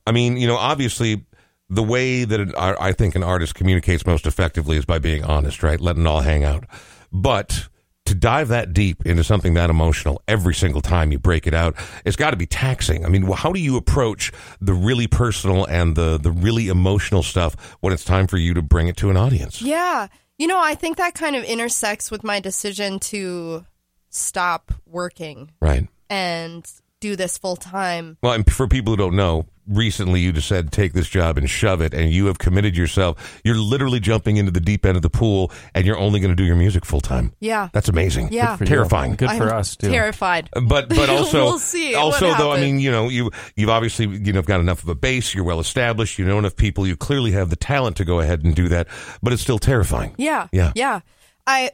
[0.05, 1.23] I mean, you know, obviously,
[1.69, 5.23] the way that an, I I think an artist communicates most effectively is by being
[5.23, 5.80] honest, right?
[5.80, 6.65] Letting it all hang out.
[7.13, 7.69] But
[8.08, 11.76] to dive that deep into something that emotional every single time you break it out,
[12.05, 13.05] it's got to be taxing.
[13.05, 17.55] I mean, how do you approach the really personal and the the really emotional stuff
[17.82, 19.62] when it's time for you to bring it to an audience?
[19.62, 20.08] Yeah.
[20.38, 23.66] You know, I think that kind of intersects with my decision to
[24.10, 25.88] stop working Right.
[26.10, 26.66] and
[27.00, 28.18] do this full time.
[28.22, 31.50] Well, and for people who don't know, recently you just said take this job and
[31.50, 33.39] shove it, and you have committed yourself.
[33.43, 36.36] You're literally jumping into the deep end of the pool, and you're only going to
[36.36, 37.34] do your music full time.
[37.39, 37.70] Yeah.
[37.74, 38.30] That's amazing.
[38.32, 38.52] Yeah.
[38.52, 38.70] Good for you.
[38.70, 39.16] terrifying.
[39.16, 39.89] Good for I'm us too.
[39.91, 40.50] Terrified.
[40.54, 44.34] But but also We'll see also though I mean you know you you've obviously you
[44.34, 47.32] know got enough of a base you're well established you know enough people you clearly
[47.32, 48.88] have the talent to go ahead and do that
[49.22, 50.48] but it's still terrifying Yeah.
[50.52, 50.72] Yeah.
[50.76, 51.02] Yeah.
[51.45, 51.72] I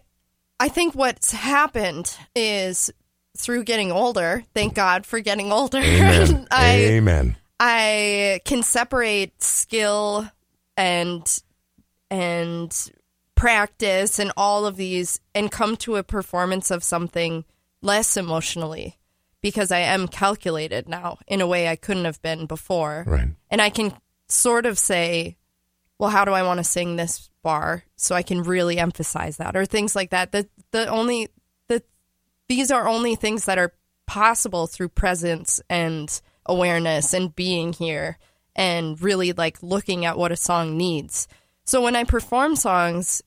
[0.59, 2.91] I think what's happened is
[3.38, 5.79] through getting older, thank God for getting older.
[5.84, 10.29] amen I amen I can separate skill
[10.77, 11.41] and
[12.09, 12.91] and
[13.36, 17.45] practice and all of these and come to a performance of something
[17.81, 18.97] less emotionally
[19.41, 23.03] because I am calculated now in a way I couldn't have been before.
[23.05, 23.93] right And I can
[24.29, 25.38] sort of say,
[25.99, 29.55] well, how do I want to sing this bar so I can really emphasize that
[29.55, 30.31] or things like that.
[30.31, 31.27] The the only
[32.47, 33.73] these are only things that are
[34.05, 38.17] possible through presence and awareness and being here
[38.55, 41.27] and really like looking at what a song needs.
[41.65, 43.21] So when I perform songs,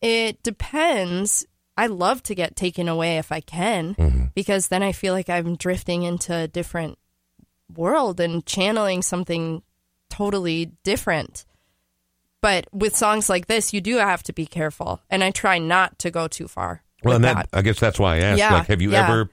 [0.00, 1.46] it depends.
[1.76, 4.24] I love to get taken away if I can mm-hmm.
[4.34, 6.98] because then I feel like I'm drifting into a different
[7.74, 9.62] world and channeling something
[10.10, 11.44] totally different.
[12.40, 15.98] But with songs like this, you do have to be careful, and I try not
[16.00, 16.82] to go too far.
[17.04, 19.04] Well and that, I guess that's why I asked Yeah, like have you yeah.
[19.04, 19.30] ever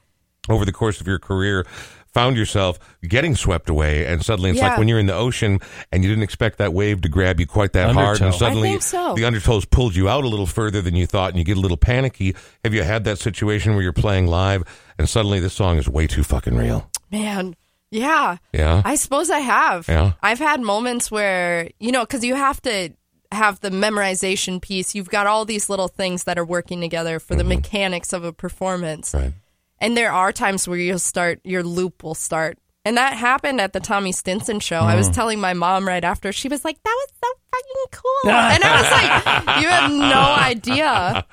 [0.50, 1.66] over the course of your career
[2.12, 5.60] found yourself getting swept away and suddenly it's like when you're in the ocean
[5.92, 8.72] and you didn't expect that wave to grab you quite that hard and suddenly I
[8.72, 9.14] think so.
[9.14, 11.60] the undertow's pulled you out a little further than you thought and you get a
[11.62, 14.64] little panicky have you had that situation where you're playing live
[14.98, 17.56] and suddenly this song is way too fucking real Man,
[17.92, 18.38] yeah.
[18.54, 19.88] yeah I suppose I have.
[19.88, 20.14] Yeah.
[20.22, 22.92] I've had moments where, you know, because you have to
[23.32, 24.96] have the memorization piece.
[24.96, 28.34] You've got all these little things that are working together for the mechanics of a
[28.34, 29.14] performance.
[29.14, 29.34] right
[29.80, 32.58] And there are times where you'll start, your loop will start.
[32.86, 34.80] And that happened at the Tommy Stinson show.
[34.82, 34.98] I Mm.
[34.98, 36.32] was telling my mom right after.
[36.32, 38.32] She was like, that was so fucking cool.
[38.32, 41.26] and I was like, you have no idea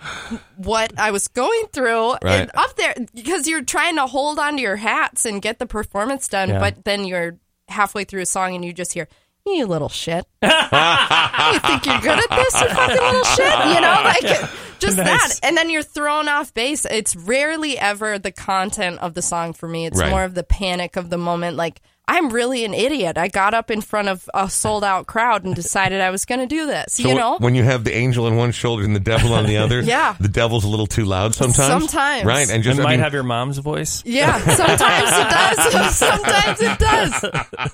[0.56, 2.12] what I was going through.
[2.22, 2.40] Right.
[2.42, 6.28] And up there, because you're trying to hold onto your hats and get the performance
[6.28, 6.58] done, Yeah.
[6.60, 7.36] but then you're
[7.68, 9.08] halfway through a song and you just hear,
[9.54, 10.24] you little shit.
[10.42, 13.66] you think you're good at this, you fucking little shit?
[13.74, 15.40] You know, like just Nice.
[15.40, 15.40] that.
[15.42, 16.84] And then you're thrown off base.
[16.84, 19.86] It's rarely ever the content of the song for me.
[19.86, 20.10] It's Right.
[20.10, 21.56] more of the panic of the moment.
[21.56, 23.18] Like, I'm really an idiot.
[23.18, 26.38] I got up in front of a sold out crowd and decided I was going
[26.40, 26.94] to do this.
[26.94, 27.36] So you know?
[27.38, 30.14] when you have the angel on one shoulder and the devil on the other, Yeah.
[30.20, 31.56] the devil's a little too loud sometimes.
[31.66, 32.24] Sometimes.
[32.24, 32.48] right?
[32.48, 34.04] And just it I might mean, have your mom's voice.
[34.06, 35.30] yeah, sometimes it
[35.74, 35.96] does.
[35.96, 37.22] sometimes it does.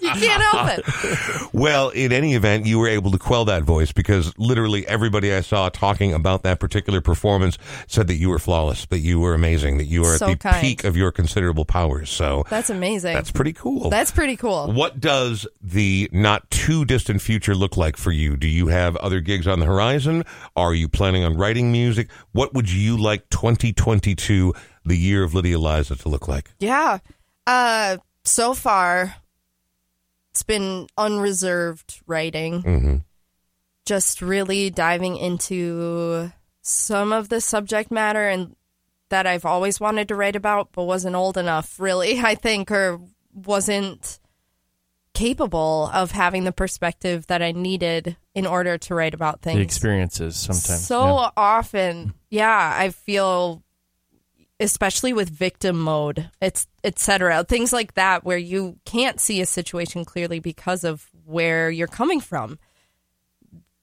[0.00, 1.52] You can't help it.
[1.52, 5.42] well, in any event, you were able to quell that voice because literally everybody I
[5.42, 9.76] saw talking about that particular performance said that you were flawless, that you were amazing,
[9.76, 10.60] that you were So at the kind.
[10.62, 12.08] peak of your considerable powers.
[12.08, 13.12] So That's amazing.
[13.12, 13.90] that's pretty cool.
[13.90, 14.72] That's pretty cool.
[14.72, 18.36] What does the not too distant future look like for you?
[18.36, 20.24] Do you have other gigs on the horizon?
[20.56, 22.10] Are you planning on writing music?
[22.32, 24.54] What would you like 2022,
[24.84, 26.50] the year of Lydia Liza, to look like?
[26.58, 26.98] Yeah.
[27.46, 29.16] Uh, so far,
[30.30, 32.62] it's been unreserved writing.
[32.62, 32.96] Mm-hmm.
[33.84, 38.54] Just really diving into some of the subject matter and
[39.08, 42.98] that I've always wanted to write about, but wasn't old enough, really, I think, or
[43.32, 44.18] wasn't
[45.14, 49.62] capable of having the perspective that I needed in order to write about things The
[49.62, 50.86] experiences sometimes.
[50.86, 51.30] so yeah.
[51.36, 53.62] often yeah i feel
[54.58, 60.04] especially with victim mode it's etc things like that where you can't see a situation
[60.06, 62.58] clearly because of where you're coming from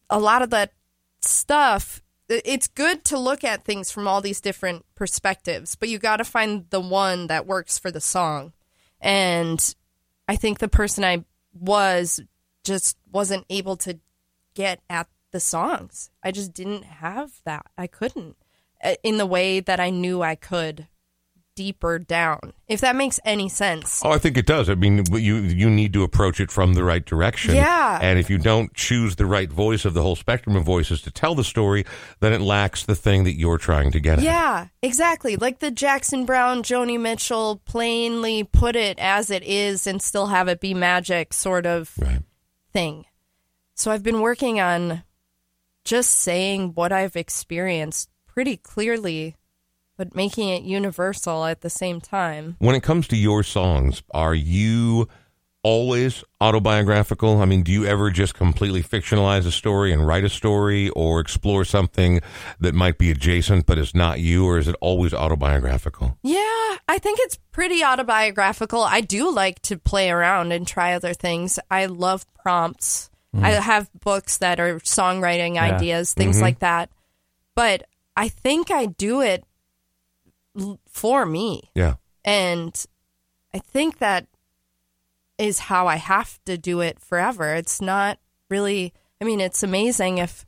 [0.10, 0.74] a lot of that
[1.22, 6.18] stuff it's good to look at things from all these different perspectives but you got
[6.18, 8.52] to find the one that works for the song
[9.02, 9.76] and
[10.28, 11.24] i think the person i
[11.54, 12.20] was
[12.64, 14.00] just wasn't able to
[14.54, 16.10] get at the songs.
[16.24, 17.68] I just didn't have that.
[17.78, 18.36] I couldn't
[18.84, 20.88] uh, in the way that I knew I could
[21.60, 22.54] deeper down.
[22.70, 24.02] If that makes any sense.
[24.06, 24.70] Oh, I think it does.
[24.70, 27.54] I mean, you you need to approach it from the right direction.
[27.54, 28.00] Yeah.
[28.02, 31.12] And if you don't choose the right voice of the whole spectrum of voices to
[31.12, 31.84] tell the story,
[32.22, 34.24] then it lacks the thing that you're trying to get at.
[34.24, 35.36] Yeah, exactly.
[35.36, 40.48] Like the Jackson Browne, Joni Mitchell plainly put it as it is and still have
[40.48, 42.22] it be magic sort of Right.
[42.72, 43.04] thing.
[43.76, 45.04] So I've been working on
[45.84, 49.36] just saying what I've experienced pretty clearly,
[50.00, 52.56] but making it universal at the same time.
[52.60, 55.10] When it comes to your songs, are you
[55.62, 57.42] always autobiographical?
[57.42, 61.20] I mean, do you ever just completely fictionalize a story and write a story or
[61.20, 62.22] explore something
[62.62, 66.18] that might be adjacent but is not you, or is it always autobiographical?
[66.24, 66.38] Yeah,
[66.88, 68.82] I think it's pretty autobiographical.
[68.82, 71.60] I do like to play around and try other things.
[71.70, 73.10] I love prompts.
[73.36, 73.44] Mm.
[73.44, 75.76] I have books that are songwriting Yeah.
[75.76, 76.46] ideas, things mm-hmm.
[76.46, 76.90] like that.
[77.54, 77.84] But
[78.16, 79.44] I think I do it
[80.88, 81.72] for me.
[81.76, 81.96] Yeah.
[82.24, 82.86] And
[83.54, 84.28] I think that
[85.38, 87.56] is how I have to do it forever.
[87.56, 88.20] It's not
[88.50, 90.46] really, I mean, it's amazing if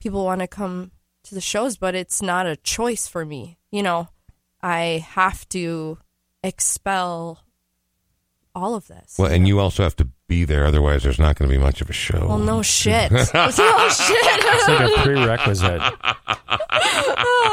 [0.00, 0.92] people want to come
[1.24, 3.58] to the shows, but it's not a choice for me.
[3.70, 4.08] You know,
[4.62, 5.98] I have to
[6.42, 7.40] expel
[8.54, 9.16] all of this.
[9.18, 11.80] Well, and you also have to be there, otherwise, there's not going to be much
[11.80, 12.26] of a show.
[12.28, 13.10] Well, no shit.
[13.10, 14.16] no oh, shit.
[14.20, 15.80] It's like a prerequisite.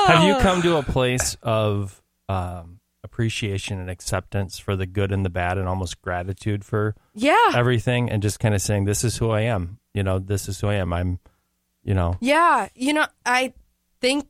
[0.07, 5.23] Have you come to a place of um, appreciation and acceptance for the good and
[5.25, 7.51] the bad, and almost gratitude for yeah.
[7.53, 10.59] everything, and just kind of saying, "This is who I am." You know, this is
[10.59, 10.91] who I am.
[10.91, 11.19] I'm,
[11.83, 13.53] you know, Yeah, you know, I
[14.01, 14.27] think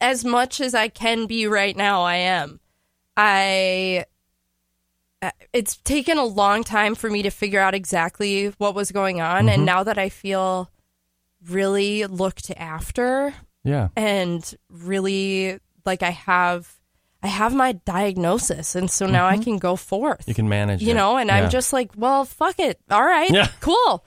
[0.00, 2.60] as much as I can be right now, I am.
[3.16, 4.04] I.
[5.22, 9.20] uh, It's taken a long time for me to figure out exactly what was going
[9.20, 10.70] on, and now that I feel
[11.48, 13.34] really looked after
[13.64, 16.72] yeah, and really like I have,
[17.22, 19.42] I have my diagnosis, and so now I mm-hmm.
[19.42, 20.82] can go forth you can manage.
[20.82, 20.94] you it.
[20.94, 21.36] know, and Yeah.
[21.36, 22.78] I'm just like, well, fuck it.
[22.90, 23.48] All right, Yeah.
[23.60, 24.04] cool.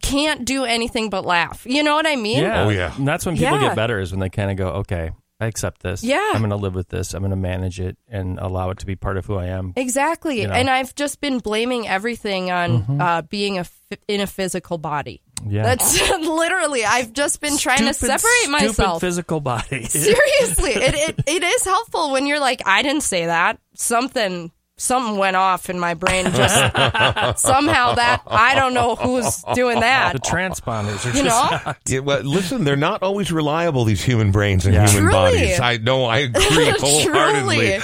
[0.00, 1.66] Can't do anything but laugh.
[1.66, 2.40] You know what I mean?
[2.40, 2.64] Yeah.
[2.64, 2.94] Oh, yeah.
[2.96, 3.68] And that's when people Yeah.
[3.68, 5.10] get better is when they kind of go, okay,
[5.40, 6.04] I accept this.
[6.04, 6.30] Yeah.
[6.32, 7.12] I'm going to live with this.
[7.12, 9.72] I'm going to manage it and allow it to be part of who I am.
[9.76, 10.40] Exactly.
[10.40, 10.50] You know?
[10.52, 10.60] Mm-hmm.
[10.60, 15.22] And I've just been blaming everything on uh, being a f- in a physical body.
[15.46, 15.64] Yeah.
[15.64, 19.00] That's literally, I've just been trying to separate stupid myself.
[19.00, 19.84] physical body.
[19.84, 23.58] Seriously, it, it it is helpful when you're like, I didn't say that.
[23.74, 26.24] Something something went off in my brain.
[26.26, 26.54] Just
[27.42, 30.12] somehow that I don't know who's doing that.
[30.14, 31.74] the transponders are You just know?
[31.86, 34.88] Yeah, well, listen, they're not always reliable, these human brains and Yeah.
[34.88, 35.32] human Truly.
[35.38, 35.60] bodies.
[35.60, 37.78] I know, I agree wholeheartedly.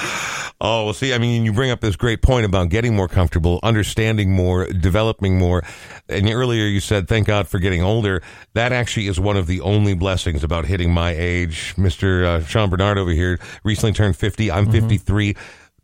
[0.62, 3.60] Oh, well, see, I mean, you bring up this great point about getting more comfortable,
[3.62, 5.62] understanding more, developing more.
[6.06, 8.22] And earlier you said, thank God for getting older.
[8.52, 11.74] That actually is one of the only blessings about hitting my age.
[11.78, 12.24] Mr.
[12.24, 14.50] Uh, Sean Bernard over here recently turned 50.
[14.52, 15.34] I'm 53.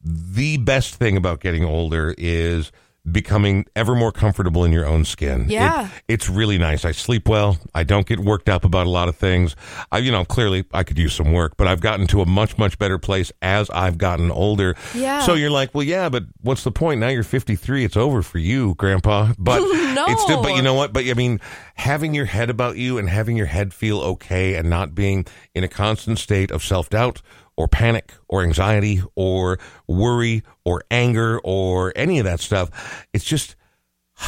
[0.09, 2.71] The best thing about getting older is
[3.11, 5.43] becoming ever more comfortable in your own skin.
[5.43, 5.89] It- Yeah.
[6.09, 6.85] it's really nice.
[6.85, 7.57] I sleep well.
[7.73, 9.55] I don't get worked up about a lot of things.
[9.93, 12.59] I, you know, clearly I could use some work, but I've gotten to a much,
[12.59, 14.75] much better place as I've gotten older.
[14.93, 15.21] Yeah.
[15.23, 16.99] So you're like, well, yeah, but what's the point?
[17.01, 17.85] Now you're 53.
[17.85, 19.33] It's over for you, Grandpa.
[19.39, 20.07] But No.
[20.09, 20.93] it's still, but you know what?
[20.93, 21.41] But I mean,
[21.77, 25.63] having your head about you and having your head feel okay and not being in
[25.63, 27.23] a constant state of self doubt
[27.57, 33.07] or panic or anxiety or worry or anger or any of that stuff.
[33.13, 33.57] It's just,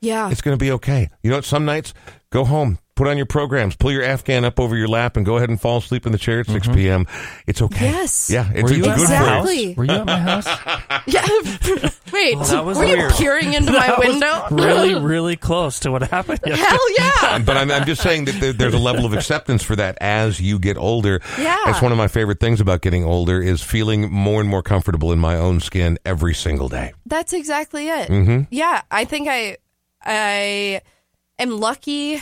[0.00, 0.30] Yeah.
[0.30, 1.08] it's going to be okay.
[1.22, 1.44] You know what?
[1.44, 1.92] Some nights,
[2.30, 5.36] go home, put on your programs, pull your Afghan up over your lap, and go
[5.36, 7.06] ahead and fall asleep in the chair at 6 p.m.
[7.46, 7.86] It's okay.
[7.90, 8.28] Yes.
[8.28, 9.66] Yeah, it's, Were it's you good at my Exactly.
[9.68, 9.76] house?
[9.76, 10.46] Were you at my house?
[11.06, 11.24] Yeah.
[12.12, 14.46] Wait, Oh, that was were you peering into my That was window?
[14.50, 16.40] really, really close to what happened.
[16.44, 16.68] yesterday.
[16.68, 17.38] Hell yeah.
[17.38, 20.40] But I'm, I'm just saying that there, there's a level of acceptance for that as
[20.40, 21.20] you get older.
[21.38, 21.56] Yeah.
[21.66, 25.12] That's one of my favorite things about getting older is feeling more and more comfortable
[25.12, 26.92] in my own skin every single day.
[27.06, 28.08] That's exactly it.
[28.08, 28.42] Mm-hmm.
[28.50, 29.58] Yeah, I think I
[30.02, 30.80] I
[31.38, 32.20] am lucky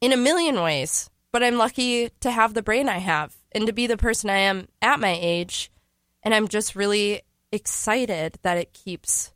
[0.00, 3.72] in a million ways, but I'm lucky to have the brain I have and to
[3.72, 5.70] be the person I am at my age.
[6.22, 7.22] And I'm just really
[7.52, 9.32] excited that it keeps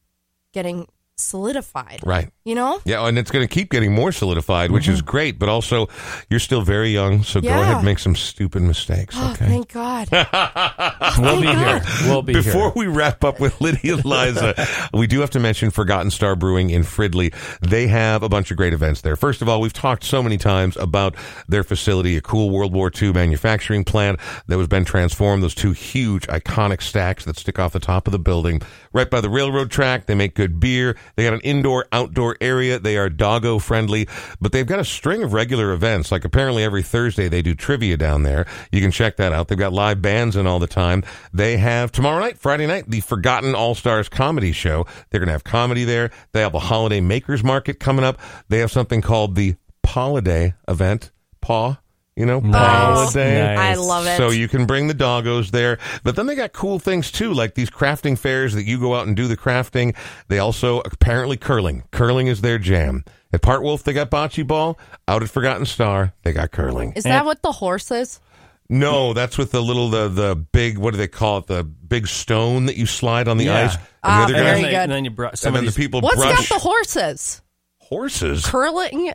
[0.53, 0.87] getting
[1.17, 2.01] solidified.
[2.05, 2.31] Right.
[2.45, 2.81] You know?
[2.85, 5.11] Yeah, and it's going to keep getting more solidified, which is mm-hmm.
[5.11, 5.39] great.
[5.39, 5.89] But also,
[6.29, 9.15] you're still very young, so go ahead and make some stupid mistakes.
[9.19, 9.47] Oh, Okay.
[9.47, 10.09] thank God.
[11.19, 12.09] We'll be Thank here.
[12.09, 12.73] We'll be Before here.
[12.77, 14.55] we wrap up with Lydia Liza,
[14.95, 17.33] we do have to mention Forgotten Star Brewing in Fridley.
[17.61, 19.17] They have a bunch of great events there.
[19.17, 21.15] First of all, we've talked so many times about
[21.49, 25.43] their facility, a cool World War II manufacturing plant that was been transformed.
[25.43, 28.61] Those two huge, iconic stacks that stick off the top of the building,
[28.95, 30.07] right by the railroad track.
[30.07, 30.97] They make good beer.
[31.16, 32.78] They got an indoor outdoor area.
[32.78, 34.09] They are doggo friendly,
[34.40, 36.11] but they've got a string of regular events.
[36.11, 38.47] Like apparently every Thursday they do trivia down there.
[38.72, 39.49] You can check that out.
[39.49, 41.03] They've got live bands in all the time.
[41.32, 44.86] They have tomorrow night, Friday night, the Forgotten All Stars comedy show.
[45.11, 46.11] They're going to have comedy there.
[46.32, 48.18] They have a holiday makers market coming up.
[48.49, 51.11] They have something called the Holiday event.
[51.40, 51.76] Paw,
[52.17, 53.55] you know, holiday.
[53.57, 53.59] Nice.
[53.59, 54.17] I love it.
[54.17, 55.79] So you can bring the doggos there.
[56.03, 59.07] But then they got cool things too, like these crafting fairs that you go out
[59.07, 59.97] and do the crafting.
[60.29, 61.83] They also apparently curling.
[61.91, 63.05] Curling is their jam.
[63.33, 64.79] At Part Wolf, they got bocce ball.
[65.09, 66.93] Out at Forgotten Star, they got curling.
[66.93, 68.21] Is that what the horse is?
[68.69, 71.47] No, that's with the little the the big what do they call it?
[71.49, 73.65] The big stone that you slide on the Yeah.
[73.65, 73.75] ice.
[73.75, 74.77] And Ah, the other very guys, good.
[74.79, 77.43] and then you br- and then the people What's brush got the horses?
[77.79, 78.47] horses.
[78.47, 79.12] Curling?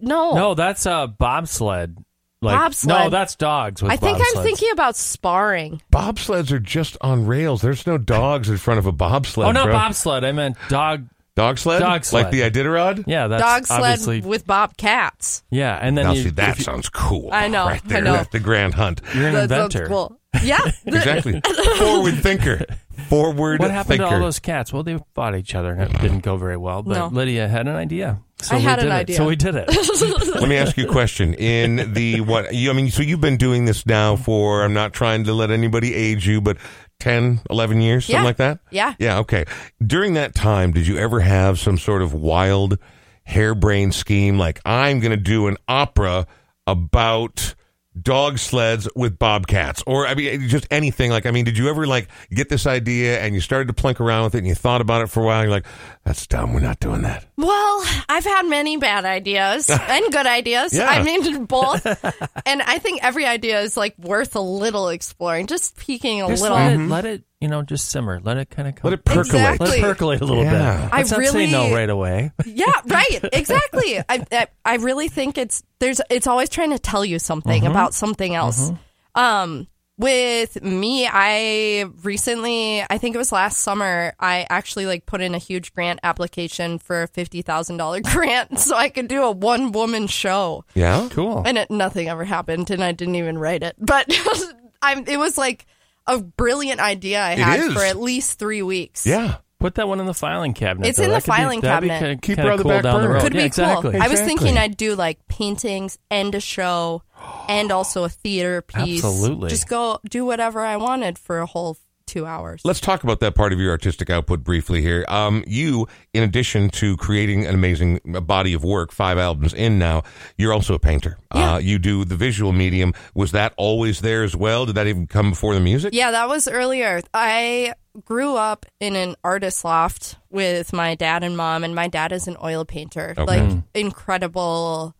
[0.00, 0.34] No.
[0.34, 1.96] No, that's a bobsled.
[2.42, 2.88] Like, Bobsled.
[2.88, 3.82] No, that's dogs.
[3.82, 4.42] With I think I'm bobsleds.
[4.44, 5.82] thinking about sparring.
[5.92, 7.60] Bobsleds are just on rails.
[7.60, 9.46] There's no dogs in front of a bobsled.
[9.48, 9.72] Oh no, bro.
[9.74, 10.24] bobsled.
[10.24, 11.06] I meant dog.
[11.36, 11.80] Dog sled?
[11.80, 12.24] Dog sled.
[12.24, 13.04] Like the Iditarod?
[13.06, 14.20] Yeah, that's Dog sled obviously.
[14.22, 15.42] with bobcats.
[15.50, 17.30] yeah, and then Now, you, see, that you- sounds cool.
[17.32, 18.02] I know, Right I there.
[18.02, 18.12] know.
[18.14, 19.00] That's the grand hunt.
[19.14, 19.86] you're an That inventor.
[19.86, 20.18] cool.
[20.42, 20.58] Yeah.
[20.86, 21.40] Exactly.
[21.78, 22.64] Forward thinker.
[23.08, 24.06] Forward What happened thinker.
[24.08, 24.72] to all those cats?
[24.72, 26.82] Well, they fought each other and it didn't go very well.
[26.82, 27.06] But No.
[27.08, 28.18] Lydia had an idea.
[28.42, 28.94] So I had did an it.
[28.94, 29.16] idea.
[29.16, 29.68] So we did it.
[30.40, 31.34] Let me ask you a question.
[31.34, 34.92] In the what you I mean, so you've been doing this now for I'm not
[34.92, 36.56] trying to let anybody age you, but
[37.00, 38.24] 10, 11 years, something Yeah.
[38.24, 38.58] like that?
[38.70, 38.94] Yeah.
[38.98, 39.44] Yeah, okay.
[39.84, 42.78] During that time, did you ever have some sort of wild
[43.24, 46.26] harebrained scheme like I'm going to do an opera
[46.66, 47.54] about
[48.00, 51.88] dog sleds with bobcats or I mean just anything like I mean did you ever
[51.88, 54.80] like get this idea and you started to plink around with it and you thought
[54.80, 55.66] about it for a while and you're like
[56.04, 60.72] that's dumb we're not doing that Well, I've had many bad ideas and good ideas.
[60.72, 60.86] Yeah.
[60.86, 61.84] I mean, both.
[62.46, 66.42] and I think every idea is like worth a little exploring, just peeking a Just
[66.42, 66.56] little.
[66.58, 68.20] let, it, let it, you know, just simmer.
[68.22, 68.90] Let it kind of come.
[68.90, 69.66] let it percolate Exactly.
[69.68, 70.50] Let it percolate a little Yeah.
[70.84, 70.92] bit.
[70.92, 72.32] I Let's not say really- no right away.
[72.44, 73.20] Yeah, right.
[73.32, 73.98] Exactly.
[73.98, 77.70] I, I I really think it's there's it's always trying to tell you something Mm-hmm.
[77.70, 78.70] about something else.
[79.14, 79.66] Um
[79.98, 85.34] with me, I recently, I think it was last summer, I actually like put in
[85.34, 89.30] a huge grant application for a fifty thousand dollar grant so I could do a
[89.30, 90.64] one woman show.
[90.74, 91.42] yeah Cool.
[91.44, 93.76] and it, nothing ever happened, and I didn't even write it.
[93.78, 94.06] But
[94.82, 95.66] I'm, it was like
[96.06, 99.06] a brilliant idea I had for at least three weeks.
[99.06, 100.88] yeah Put that one in the filing cabinet.
[100.88, 101.04] It's though.
[101.04, 101.98] in the That could filing be cabinet.
[102.00, 103.20] kinda- Keep her kinda on the back down the burner.
[103.20, 103.92] Could yeah, be exactly.
[103.92, 104.02] cool.
[104.02, 107.02] I was thinking I'd do like paintings and a show
[107.46, 109.04] and also a theater piece.
[109.04, 109.50] Absolutely.
[109.50, 111.76] Just go do whatever I wanted for a whole
[112.10, 112.60] two hours.
[112.64, 115.04] Let's talk about that part of your artistic output briefly here.
[115.08, 120.02] Um, you, in addition to creating an amazing body of work, five albums in now,
[120.36, 121.16] you're also a painter.
[121.32, 121.54] Yeah.
[121.54, 122.94] Uh, you do the visual medium.
[123.14, 124.66] Was that always there as well?
[124.66, 125.94] Did that even come before the music?
[125.94, 127.00] Yeah, that was earlier.
[127.14, 132.10] I grew up in an artist loft with my dad and mom, and my dad
[132.10, 133.14] is an oil painter.
[133.16, 133.24] Okay.
[133.24, 134.96] Like, incredible.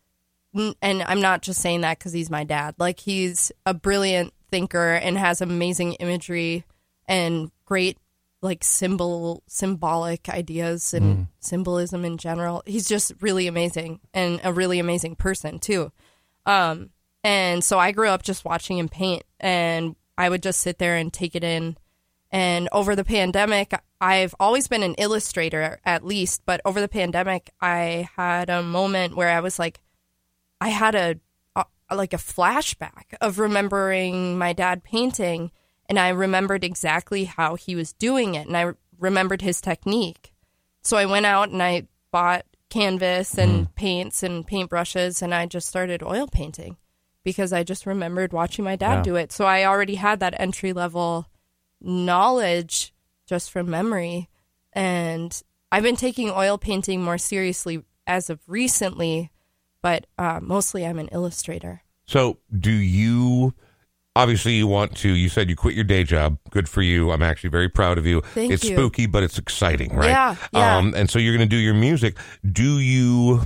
[0.54, 2.76] And I'm not just saying that because he's my dad.
[2.78, 6.64] Like, he's a brilliant thinker and has amazing imagery
[7.10, 7.98] and great,
[8.40, 12.62] like, symbol, symbolic ideas and symbolism in general.
[12.64, 15.92] He's just really amazing and a really amazing person, too.
[16.46, 16.90] Um,
[17.22, 20.96] and so I grew up just watching him paint, and I would just sit there
[20.96, 21.76] and take it in.
[22.30, 27.50] And over the pandemic, I've always been an illustrator at least, but over the pandemic,
[27.60, 29.80] I had a moment where I was like,
[30.60, 31.16] I had a,
[31.56, 35.50] a like a flashback of remembering my dad painting,
[35.90, 40.32] and I remembered exactly how he was doing it, and I remembered his technique.
[40.82, 45.66] So I went out and I bought canvas and paints and paintbrushes, and I just
[45.68, 46.76] started oil painting
[47.24, 49.02] because I just remembered watching my dad Yeah.
[49.02, 49.32] do it.
[49.32, 51.26] So I already had that entry level
[51.80, 52.94] knowledge
[53.26, 54.28] just from memory.
[54.72, 59.32] And I've been taking oil painting more seriously as of recently,
[59.82, 61.82] but uh, mostly I'm an illustrator.
[62.06, 63.54] So, do you?
[64.20, 65.08] Obviously, you want to.
[65.08, 66.38] You said you quit your day job.
[66.50, 67.10] Good for you.
[67.10, 68.20] I'm actually very proud of you.
[68.20, 68.76] Thank it's you.
[68.76, 70.10] spooky, but it's exciting, right?
[70.10, 70.76] Yeah, yeah.
[70.76, 72.16] Um, and so you're going to do your music.
[72.50, 73.42] Do you?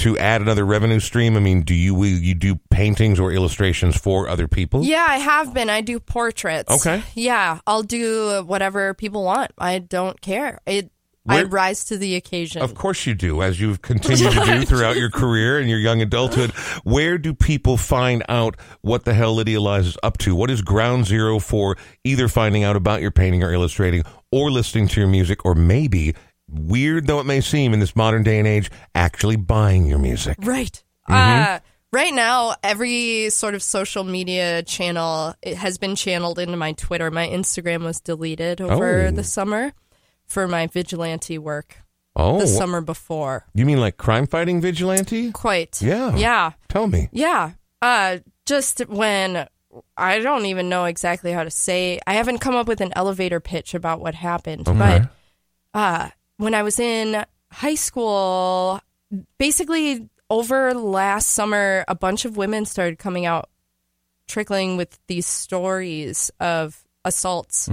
[0.00, 3.96] To add another revenue stream, I mean, do you will you do paintings or illustrations
[3.96, 4.84] for other people?
[4.84, 5.70] Yeah, I have been.
[5.70, 6.70] I do portraits.
[6.70, 7.02] Okay.
[7.14, 9.52] Yeah, I'll do whatever people want.
[9.56, 10.60] I don't care.
[10.66, 10.90] It.
[11.28, 12.62] I rise to the occasion.
[12.62, 16.00] Of course you do, as you've continued to do throughout your career and your young
[16.02, 16.50] adulthood.
[16.84, 20.34] Where do people find out what the hell Lydia Liza is up to?
[20.34, 24.88] What is ground zero for either finding out about your painting or illustrating or listening
[24.88, 26.14] to your music or maybe,
[26.48, 30.36] weird though it may seem in this modern day and age, actually buying your music?
[30.40, 30.82] Right.
[31.08, 31.14] Mm-hmm.
[31.54, 31.58] Uh,
[31.92, 37.10] right now, every sort of social media channel it has been channeled into my Twitter.
[37.10, 39.10] My Instagram was deleted over Oh.
[39.10, 39.72] the summer
[40.26, 41.78] for my vigilante work.
[42.18, 43.44] Oh, the summer before.
[43.54, 45.32] you mean like crime fighting vigilante?
[45.32, 45.82] Quite.
[45.82, 46.16] Yeah.
[46.16, 46.52] Yeah.
[46.68, 47.08] Tell me.
[47.12, 47.52] Yeah.
[47.82, 49.46] Uh, just when
[49.98, 53.38] I don't even know exactly how to say, I haven't come up with an elevator
[53.40, 55.10] pitch about what happened, but
[55.74, 56.08] uh,
[56.38, 57.22] when I was in
[57.52, 58.80] high school,
[59.38, 63.50] basically over last summer, a bunch of women started coming out
[64.26, 67.68] trickling with these stories of assaults.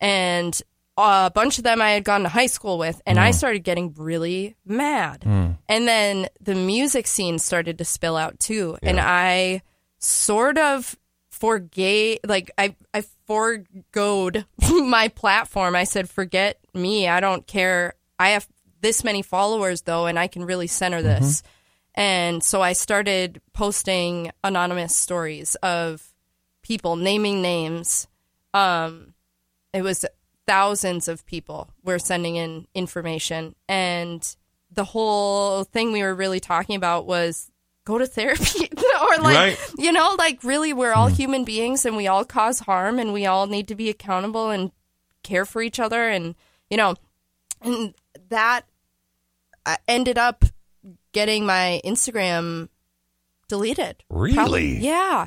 [0.00, 0.62] And
[0.96, 3.34] a bunch of them I had gone to high school with, and I mm.
[3.34, 5.22] started getting really mad.
[5.22, 5.58] Mm.
[5.68, 8.76] And then the music scene started to spill out too.
[8.82, 9.62] And I
[9.98, 10.96] sort of
[11.30, 15.74] forgave, like, I, I foregoed my platform.
[15.74, 17.08] I said, forget me.
[17.08, 17.94] I don't care.
[18.18, 18.46] I have
[18.80, 21.24] this many followers, though, and I can really center mm-hmm.
[21.24, 21.42] this.
[21.94, 26.06] And so I started posting anonymous stories of
[26.62, 28.08] people naming names.
[28.54, 29.14] Um,
[29.72, 30.04] it was
[30.46, 34.36] thousands of people were sending in information, and
[34.70, 37.50] the whole thing we were really talking about was
[37.84, 38.68] go to therapy
[39.02, 39.58] or like Right.
[39.76, 43.26] you know like really we're all human beings and we all cause harm and we
[43.26, 44.70] all need to be accountable and
[45.24, 46.34] care for each other and
[46.70, 46.94] you know
[47.60, 47.92] and
[48.28, 48.62] that
[49.66, 50.44] uh, ended up
[51.12, 52.68] getting my Instagram
[53.48, 54.02] deleted.
[54.08, 54.34] Really?
[54.34, 55.26] Probably- yeah.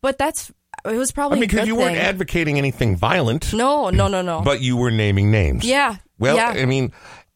[0.00, 0.52] But that's
[0.88, 1.38] it was probably.
[1.38, 2.04] I mean, because you weren't thing.
[2.04, 4.40] advocating anything violent, no, no, no, no.
[4.42, 5.64] but you were naming names.
[5.64, 5.96] yeah.
[6.18, 6.48] Well, yeah.
[6.48, 6.92] I mean,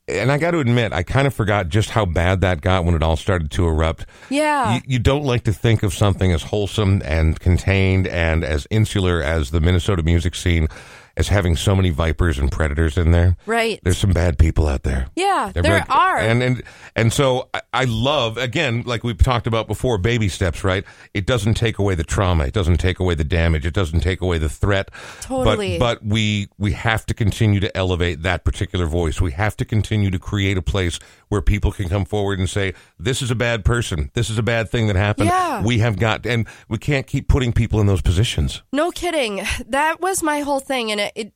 [0.08, 2.94] and I got to admit, I kind of forgot just how bad that got when
[2.94, 4.06] it all started to erupt.
[4.28, 4.76] yeah.
[4.76, 9.22] You, you don't like to think of something as wholesome and contained and as insular
[9.22, 10.68] as the Minnesota music scene
[11.16, 13.36] as having so many vipers and predators in there.
[13.46, 13.80] right.
[13.82, 15.08] There's some bad people out there.
[15.16, 16.18] yeah, They're there are.
[16.18, 16.62] and and
[16.96, 20.64] and so I, I love again, like we've talked about before, baby steps.
[20.64, 20.84] Right?
[21.14, 22.44] It doesn't take away the trauma.
[22.44, 23.66] It doesn't take away the damage.
[23.66, 24.90] It doesn't take away the threat.
[25.20, 25.78] Totally.
[25.78, 29.20] But but we we have to continue to elevate that particular voice.
[29.20, 30.98] We have to continue to create a place
[31.30, 34.10] where people can come forward and say, "This is a bad person.
[34.12, 35.62] This is a bad thing that happened." Yeah.
[35.62, 38.62] We have got, and we can't keep putting people in those positions.
[38.72, 39.40] No kidding.
[39.66, 41.32] That was my whole thing, and it, it.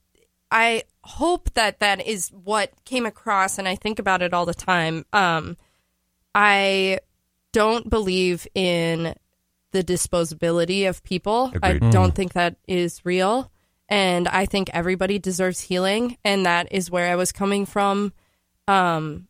[0.51, 4.55] I hope that that is what came across, and I think about it all the
[4.55, 5.07] time.
[5.13, 5.57] Um,
[6.35, 6.99] I
[7.53, 9.15] don't believe in
[9.73, 11.53] the disposability of people.
[11.55, 11.85] Agreed.
[11.85, 13.51] I don't think that is real,
[13.89, 18.13] and I think everybody deserves healing, and that is where I was coming from.
[18.67, 19.29] Um,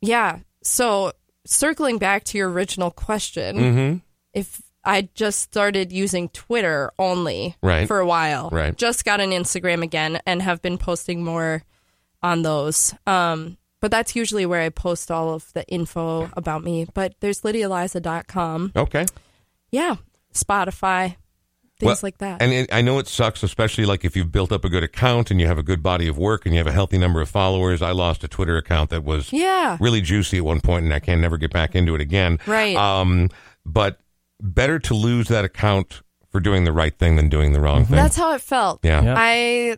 [0.00, 0.38] yeah.
[0.62, 1.12] So
[1.46, 3.96] circling back to your original question, Mm-hmm.
[4.34, 7.86] if I just started using Twitter only Right.
[7.86, 8.48] for a while.
[8.50, 8.74] Right.
[8.76, 11.64] Just got an Instagram again and have been posting more
[12.22, 12.94] on those.
[13.06, 16.86] Um, but that's usually where I post all of the info about me.
[16.92, 18.72] But there's lydializa.com.
[18.76, 19.06] Okay.
[19.70, 19.96] Yeah.
[20.34, 21.16] Spotify,
[21.80, 22.40] things Well, like that.
[22.40, 25.30] And it, I know it sucks, especially like if you've built up a good account
[25.30, 27.28] and you have a good body of work and you have a healthy number of
[27.28, 27.82] followers.
[27.82, 29.76] I lost a Twitter account that was yeah.
[29.80, 32.38] really juicy at one point, and I can never get back into it again.
[32.46, 32.76] Right.
[32.76, 33.30] Um,
[33.66, 33.98] but
[34.40, 37.96] better to lose that account for doing the right thing than doing the wrong thing.
[37.96, 38.80] That's how it felt.
[38.84, 39.02] yeah.
[39.02, 39.76] Yeah.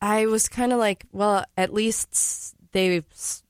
[0.00, 3.02] I was kind of like, well, at least they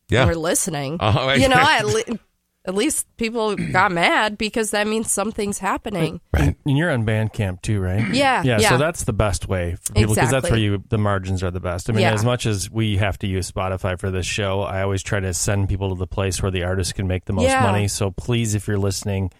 [0.08, 0.26] Yeah.
[0.26, 0.98] were listening.
[1.00, 1.32] Uh-huh.
[1.32, 2.18] you know, at, le-
[2.66, 6.20] at least people got mad because that means something's happening.
[6.32, 6.56] Right.
[6.64, 8.12] And you're on Bandcamp too, right?
[8.14, 8.58] Yeah, Yeah.
[8.60, 8.68] yeah.
[8.70, 11.60] So that's the best way for people because that's where you the margins are the
[11.60, 11.90] best.
[11.90, 12.12] I mean, Yeah.
[12.14, 15.34] as much as we have to use Spotify for this show, I always try to
[15.34, 17.62] send people to the place where the artist can make the most Yeah.
[17.62, 17.88] money.
[17.88, 19.30] So please, if you're listening,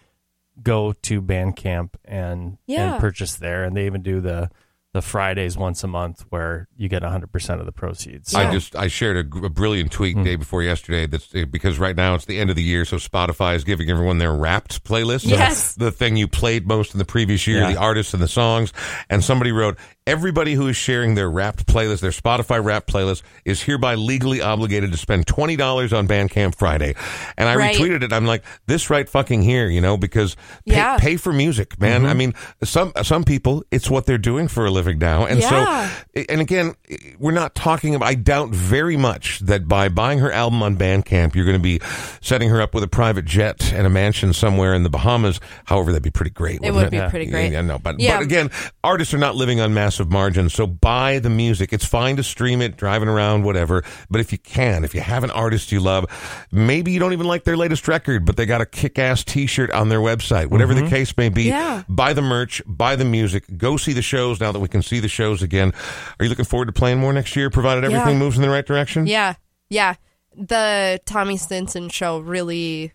[0.61, 2.93] go to Bandcamp and Yeah.
[2.93, 3.63] and purchase there.
[3.63, 4.49] And they even do the
[4.95, 8.33] the Fridays once a month where you get 100% of the proceeds.
[8.33, 11.97] I just I shared a, a brilliant tweet day before yesterday that's uh, because right
[11.97, 15.25] now it's the end of the year, so Spotify is giving everyone their Wrapped playlist.
[15.27, 15.75] Yes.
[15.75, 17.73] the thing you played most in the previous year, Yeah.
[17.73, 18.71] the artists and the songs.
[19.09, 19.77] And somebody wrote,
[20.07, 24.91] everybody who is sharing their Wrapped playlist, their Spotify Wrapped playlist, is hereby legally obligated
[24.91, 26.95] to spend twenty dollars on Bandcamp Friday.
[27.37, 27.75] And I Right.
[27.75, 28.13] retweeted it.
[28.13, 30.35] I'm like, this right fucking here, you know, because
[30.67, 30.97] pay, Yeah.
[30.97, 32.01] pay for music, man.
[32.01, 32.09] Mm-hmm.
[32.09, 32.33] I mean,
[32.63, 35.89] some some people, it's what they're doing for a living now, and Yeah.
[36.15, 36.75] so and again,
[37.19, 41.35] we're not talking about, I doubt very much that by buying her album on Bandcamp,
[41.35, 41.79] you're going to be
[42.21, 45.39] setting her up with a private jet and a mansion somewhere in the Bahamas.
[45.65, 46.59] However, that'd be pretty great.
[46.63, 47.09] It would be Yeah.
[47.09, 47.51] pretty great.
[47.51, 48.17] Yeah, no, but, Yeah.
[48.17, 48.49] but again,
[48.83, 51.71] artists are not living on massive margins, so buy the music.
[51.71, 53.83] It's fine to stream it, driving around, whatever.
[54.09, 56.05] But if you can, if you have an artist you love,
[56.51, 59.47] maybe you don't even like their latest record, but they got a kick ass t
[59.47, 60.89] shirt on their website, whatever the mm-hmm.
[60.89, 61.43] case may be.
[61.43, 61.83] Yeah.
[61.87, 64.99] Buy the merch, buy the music, go see the shows now that we can see
[64.99, 65.71] the shows again.
[66.19, 68.19] Are you looking forward to playing more next year, provided everything Yeah.
[68.19, 69.07] moves in the right direction?
[69.07, 69.35] Yeah,
[69.69, 69.95] yeah.
[70.35, 72.91] The Tommy Stinson show really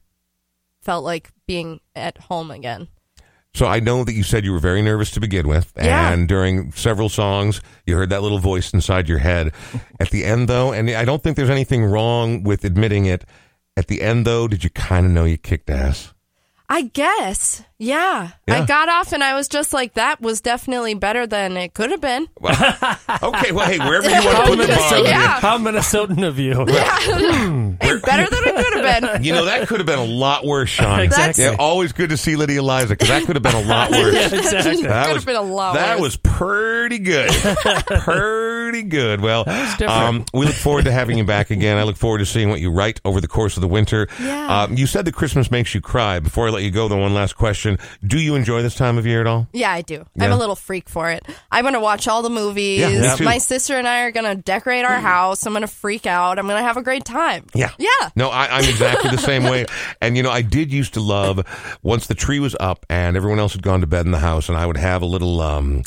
[0.83, 2.89] felt like being at home again.
[3.53, 6.13] So I know that you said you were very nervous to begin with, Yeah.
[6.13, 9.53] and during several songs, you heard that little voice inside your head.
[9.99, 13.25] At the end, though, and I don't think there's anything wrong with admitting it.
[13.77, 16.13] At the end, though, did you kind of know you kicked ass?
[16.69, 17.63] I guess.
[17.83, 18.31] Yeah.
[18.47, 18.62] Yeah.
[18.62, 21.91] I got off and I was just like, that was definitely better than it could
[21.91, 22.28] have been.
[23.22, 25.41] Okay, well, hey, wherever you want to put the bar, Yeah.
[25.41, 26.55] How Minnesotan of you.
[27.81, 29.24] Hey, better than it could have been.
[29.24, 31.01] you know that could have been a lot worse, Sean.
[31.01, 31.45] Exactly.
[31.45, 34.14] Yeah, always good to see Lydia Liza because that could have been a lot worse.
[34.14, 34.83] Yeah, exactly.
[34.87, 36.03] That Could was have been a lot That worse.
[36.03, 37.31] was pretty good.
[37.31, 39.20] pretty good.
[39.20, 39.45] Well,
[39.87, 41.76] um, we look forward to having you back again.
[41.78, 44.09] I look forward to seeing what you write over the course of the winter.
[44.20, 44.62] Yeah.
[44.62, 46.18] Um, you said that Christmas makes you cry.
[46.20, 47.70] Before I let you go, the one last question:
[48.07, 49.49] Do you enjoy this time of year at all?
[49.53, 50.05] Yeah, I do.
[50.18, 51.25] I'm a little freak for it.
[51.51, 52.81] I'm going to watch all the movies.
[52.81, 53.16] Yeah.
[53.21, 55.47] My sister and I are going to decorate our house.
[55.47, 56.39] I'm going to freak out.
[56.39, 57.47] I'm going to have a great time.
[57.55, 57.71] Yeah.
[57.79, 58.11] Yeah.
[58.16, 59.66] No, I, I'm exactly the same way.
[60.03, 61.45] And, you know, I did used to love
[61.83, 64.49] once the tree was up and everyone else had gone to bed in the house,
[64.49, 65.83] and I would have a little, um,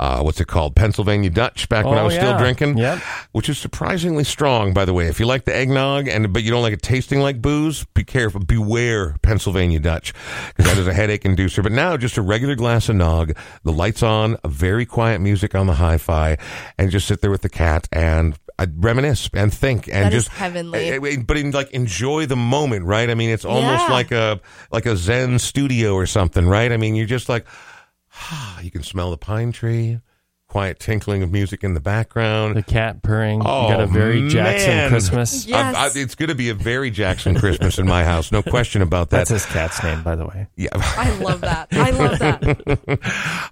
[0.00, 0.76] uh, what's it called?
[0.76, 2.78] Pennsylvania Dutch back when I Oh, was still drinking.
[2.78, 2.98] Yep.
[3.32, 5.08] Which is surprisingly strong, by the way.
[5.08, 8.04] If you like the eggnog and but you don't like it tasting like booze, be
[8.04, 8.40] careful.
[8.40, 10.12] Beware Pennsylvania Dutch
[10.56, 11.62] because that is a headache inducer.
[11.62, 13.32] But now just a regular glass of nog,
[13.64, 16.36] the lights on, a very quiet music on the hi-fi,
[16.78, 20.24] and just sit there with the cat and uh, reminisce and think and That is
[20.24, 20.90] just heavenly.
[20.92, 23.08] uh, uh, but in, like enjoy the moment, right?
[23.08, 23.92] I mean, it's almost Yeah.
[23.94, 24.40] like a
[24.72, 26.72] like a Zen studio or something, right?
[26.72, 27.46] I mean, you're just like
[28.62, 30.00] you can smell the pine tree,
[30.48, 32.56] quiet tinkling of music in the background.
[32.56, 33.42] The cat purring.
[33.44, 34.88] Oh, you got a very Jackson man.
[34.88, 35.46] Christmas.
[35.46, 35.74] Yes.
[35.76, 38.80] I- I- it's going to be a very Jackson Christmas in my house, no question
[38.80, 39.18] about that.
[39.28, 40.46] That's his cat's name, by the way.
[40.56, 40.68] yeah.
[40.74, 41.68] I love that.
[41.72, 42.98] I love that.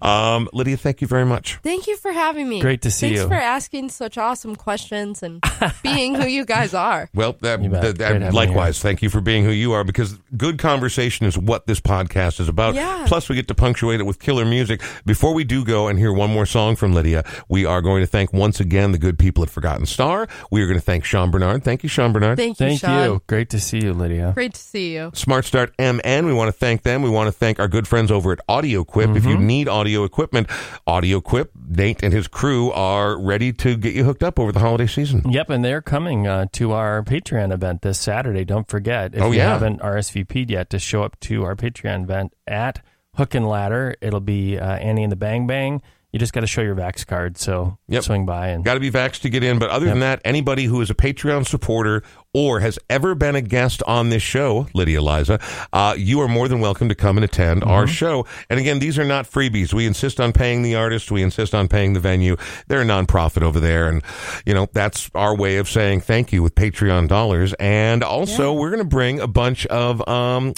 [0.06, 1.58] Um, Lydia, thank you very much.
[1.62, 2.60] Thank you for having me.
[2.60, 3.28] Great to see Thanks you.
[3.28, 5.42] Thanks for asking such awesome questions and
[5.82, 7.08] being who you guys are.
[7.14, 10.18] Well, that, that- that- Great you likewise, thank you for being who you are because
[10.36, 12.74] good conversation is what this podcast is about.
[12.74, 13.04] Yeah.
[13.08, 14.82] Plus, we get to punctuate it with killer music.
[15.04, 18.06] Before we do go and hear one more song from Lydia, we are going to
[18.06, 20.26] thank once again the good people at Forgotten Star.
[20.50, 21.64] We are going to thank Sean Bernard.
[21.64, 22.36] Thank you, Sean Bernard.
[22.38, 23.04] Thank you, Thank Sean.
[23.04, 23.22] you.
[23.26, 24.32] Great to see you, Lydia.
[24.34, 25.10] Great to see you.
[25.14, 26.26] Smart Start MN.
[26.26, 27.02] We want to thank them.
[27.02, 29.10] We want to thank our good friends over at Audio Quip.
[29.10, 29.28] If Mm-hmm.
[29.30, 30.48] you need audio equipment,
[30.86, 34.60] Audio Quip, Nate and his crew are ready to get you hooked up over the
[34.60, 35.22] holiday season.
[35.30, 38.44] Yep, and they're coming uh, to our Patreon event this Saturday.
[38.44, 39.48] Don't forget, if Oh, you yeah.
[39.52, 42.82] haven't RSVP'd yet, to show up to our Patreon event at
[43.16, 43.96] Hook and Ladder.
[44.00, 45.82] It'll be uh, Annie and the Bang Bang.
[46.16, 48.04] You just got to show your Vax card, so Yep.
[48.04, 49.58] swing by and Got to be vaxxed to get in.
[49.58, 52.02] But other than that, anybody who is a Patreon supporter
[52.32, 55.38] or has ever been a guest on this show, Lydia Liza,
[55.74, 58.24] uh, you are more than welcome to come and attend our show.
[58.48, 59.74] And again, these are not freebies.
[59.74, 61.10] We insist on paying the artist.
[61.10, 62.36] We insist on paying the venue.
[62.68, 63.86] They're a nonprofit over there.
[63.86, 64.02] And,
[64.46, 67.52] you know, that's our way of saying thank you with Patreon dollars.
[67.60, 70.54] And also, we're going to bring a bunch of, um,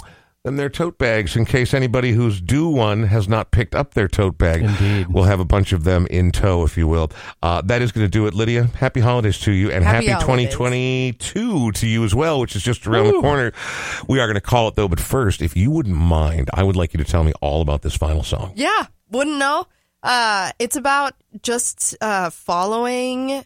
[0.48, 4.08] them their tote bags in case anybody who's due one has not picked up their
[4.08, 4.62] tote bag.
[4.62, 5.08] Indeed.
[5.08, 7.10] We'll have a bunch of them in tow, if you will.
[7.42, 8.64] Uh, that is going to do it, Lydia.
[8.64, 12.86] Happy holidays to you and Happy happy, 2022 to you as well, which is just
[12.86, 13.52] around the corner.
[14.08, 16.76] We are going to call it though, but first, if you wouldn't mind, I would
[16.76, 18.52] like you to tell me all about this final song.
[18.56, 19.66] Yeah, wouldn't know.
[20.02, 23.44] Uh, it's about just uh, following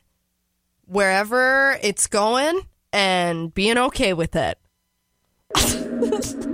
[0.86, 2.60] wherever it's going
[2.92, 4.58] and being okay with it.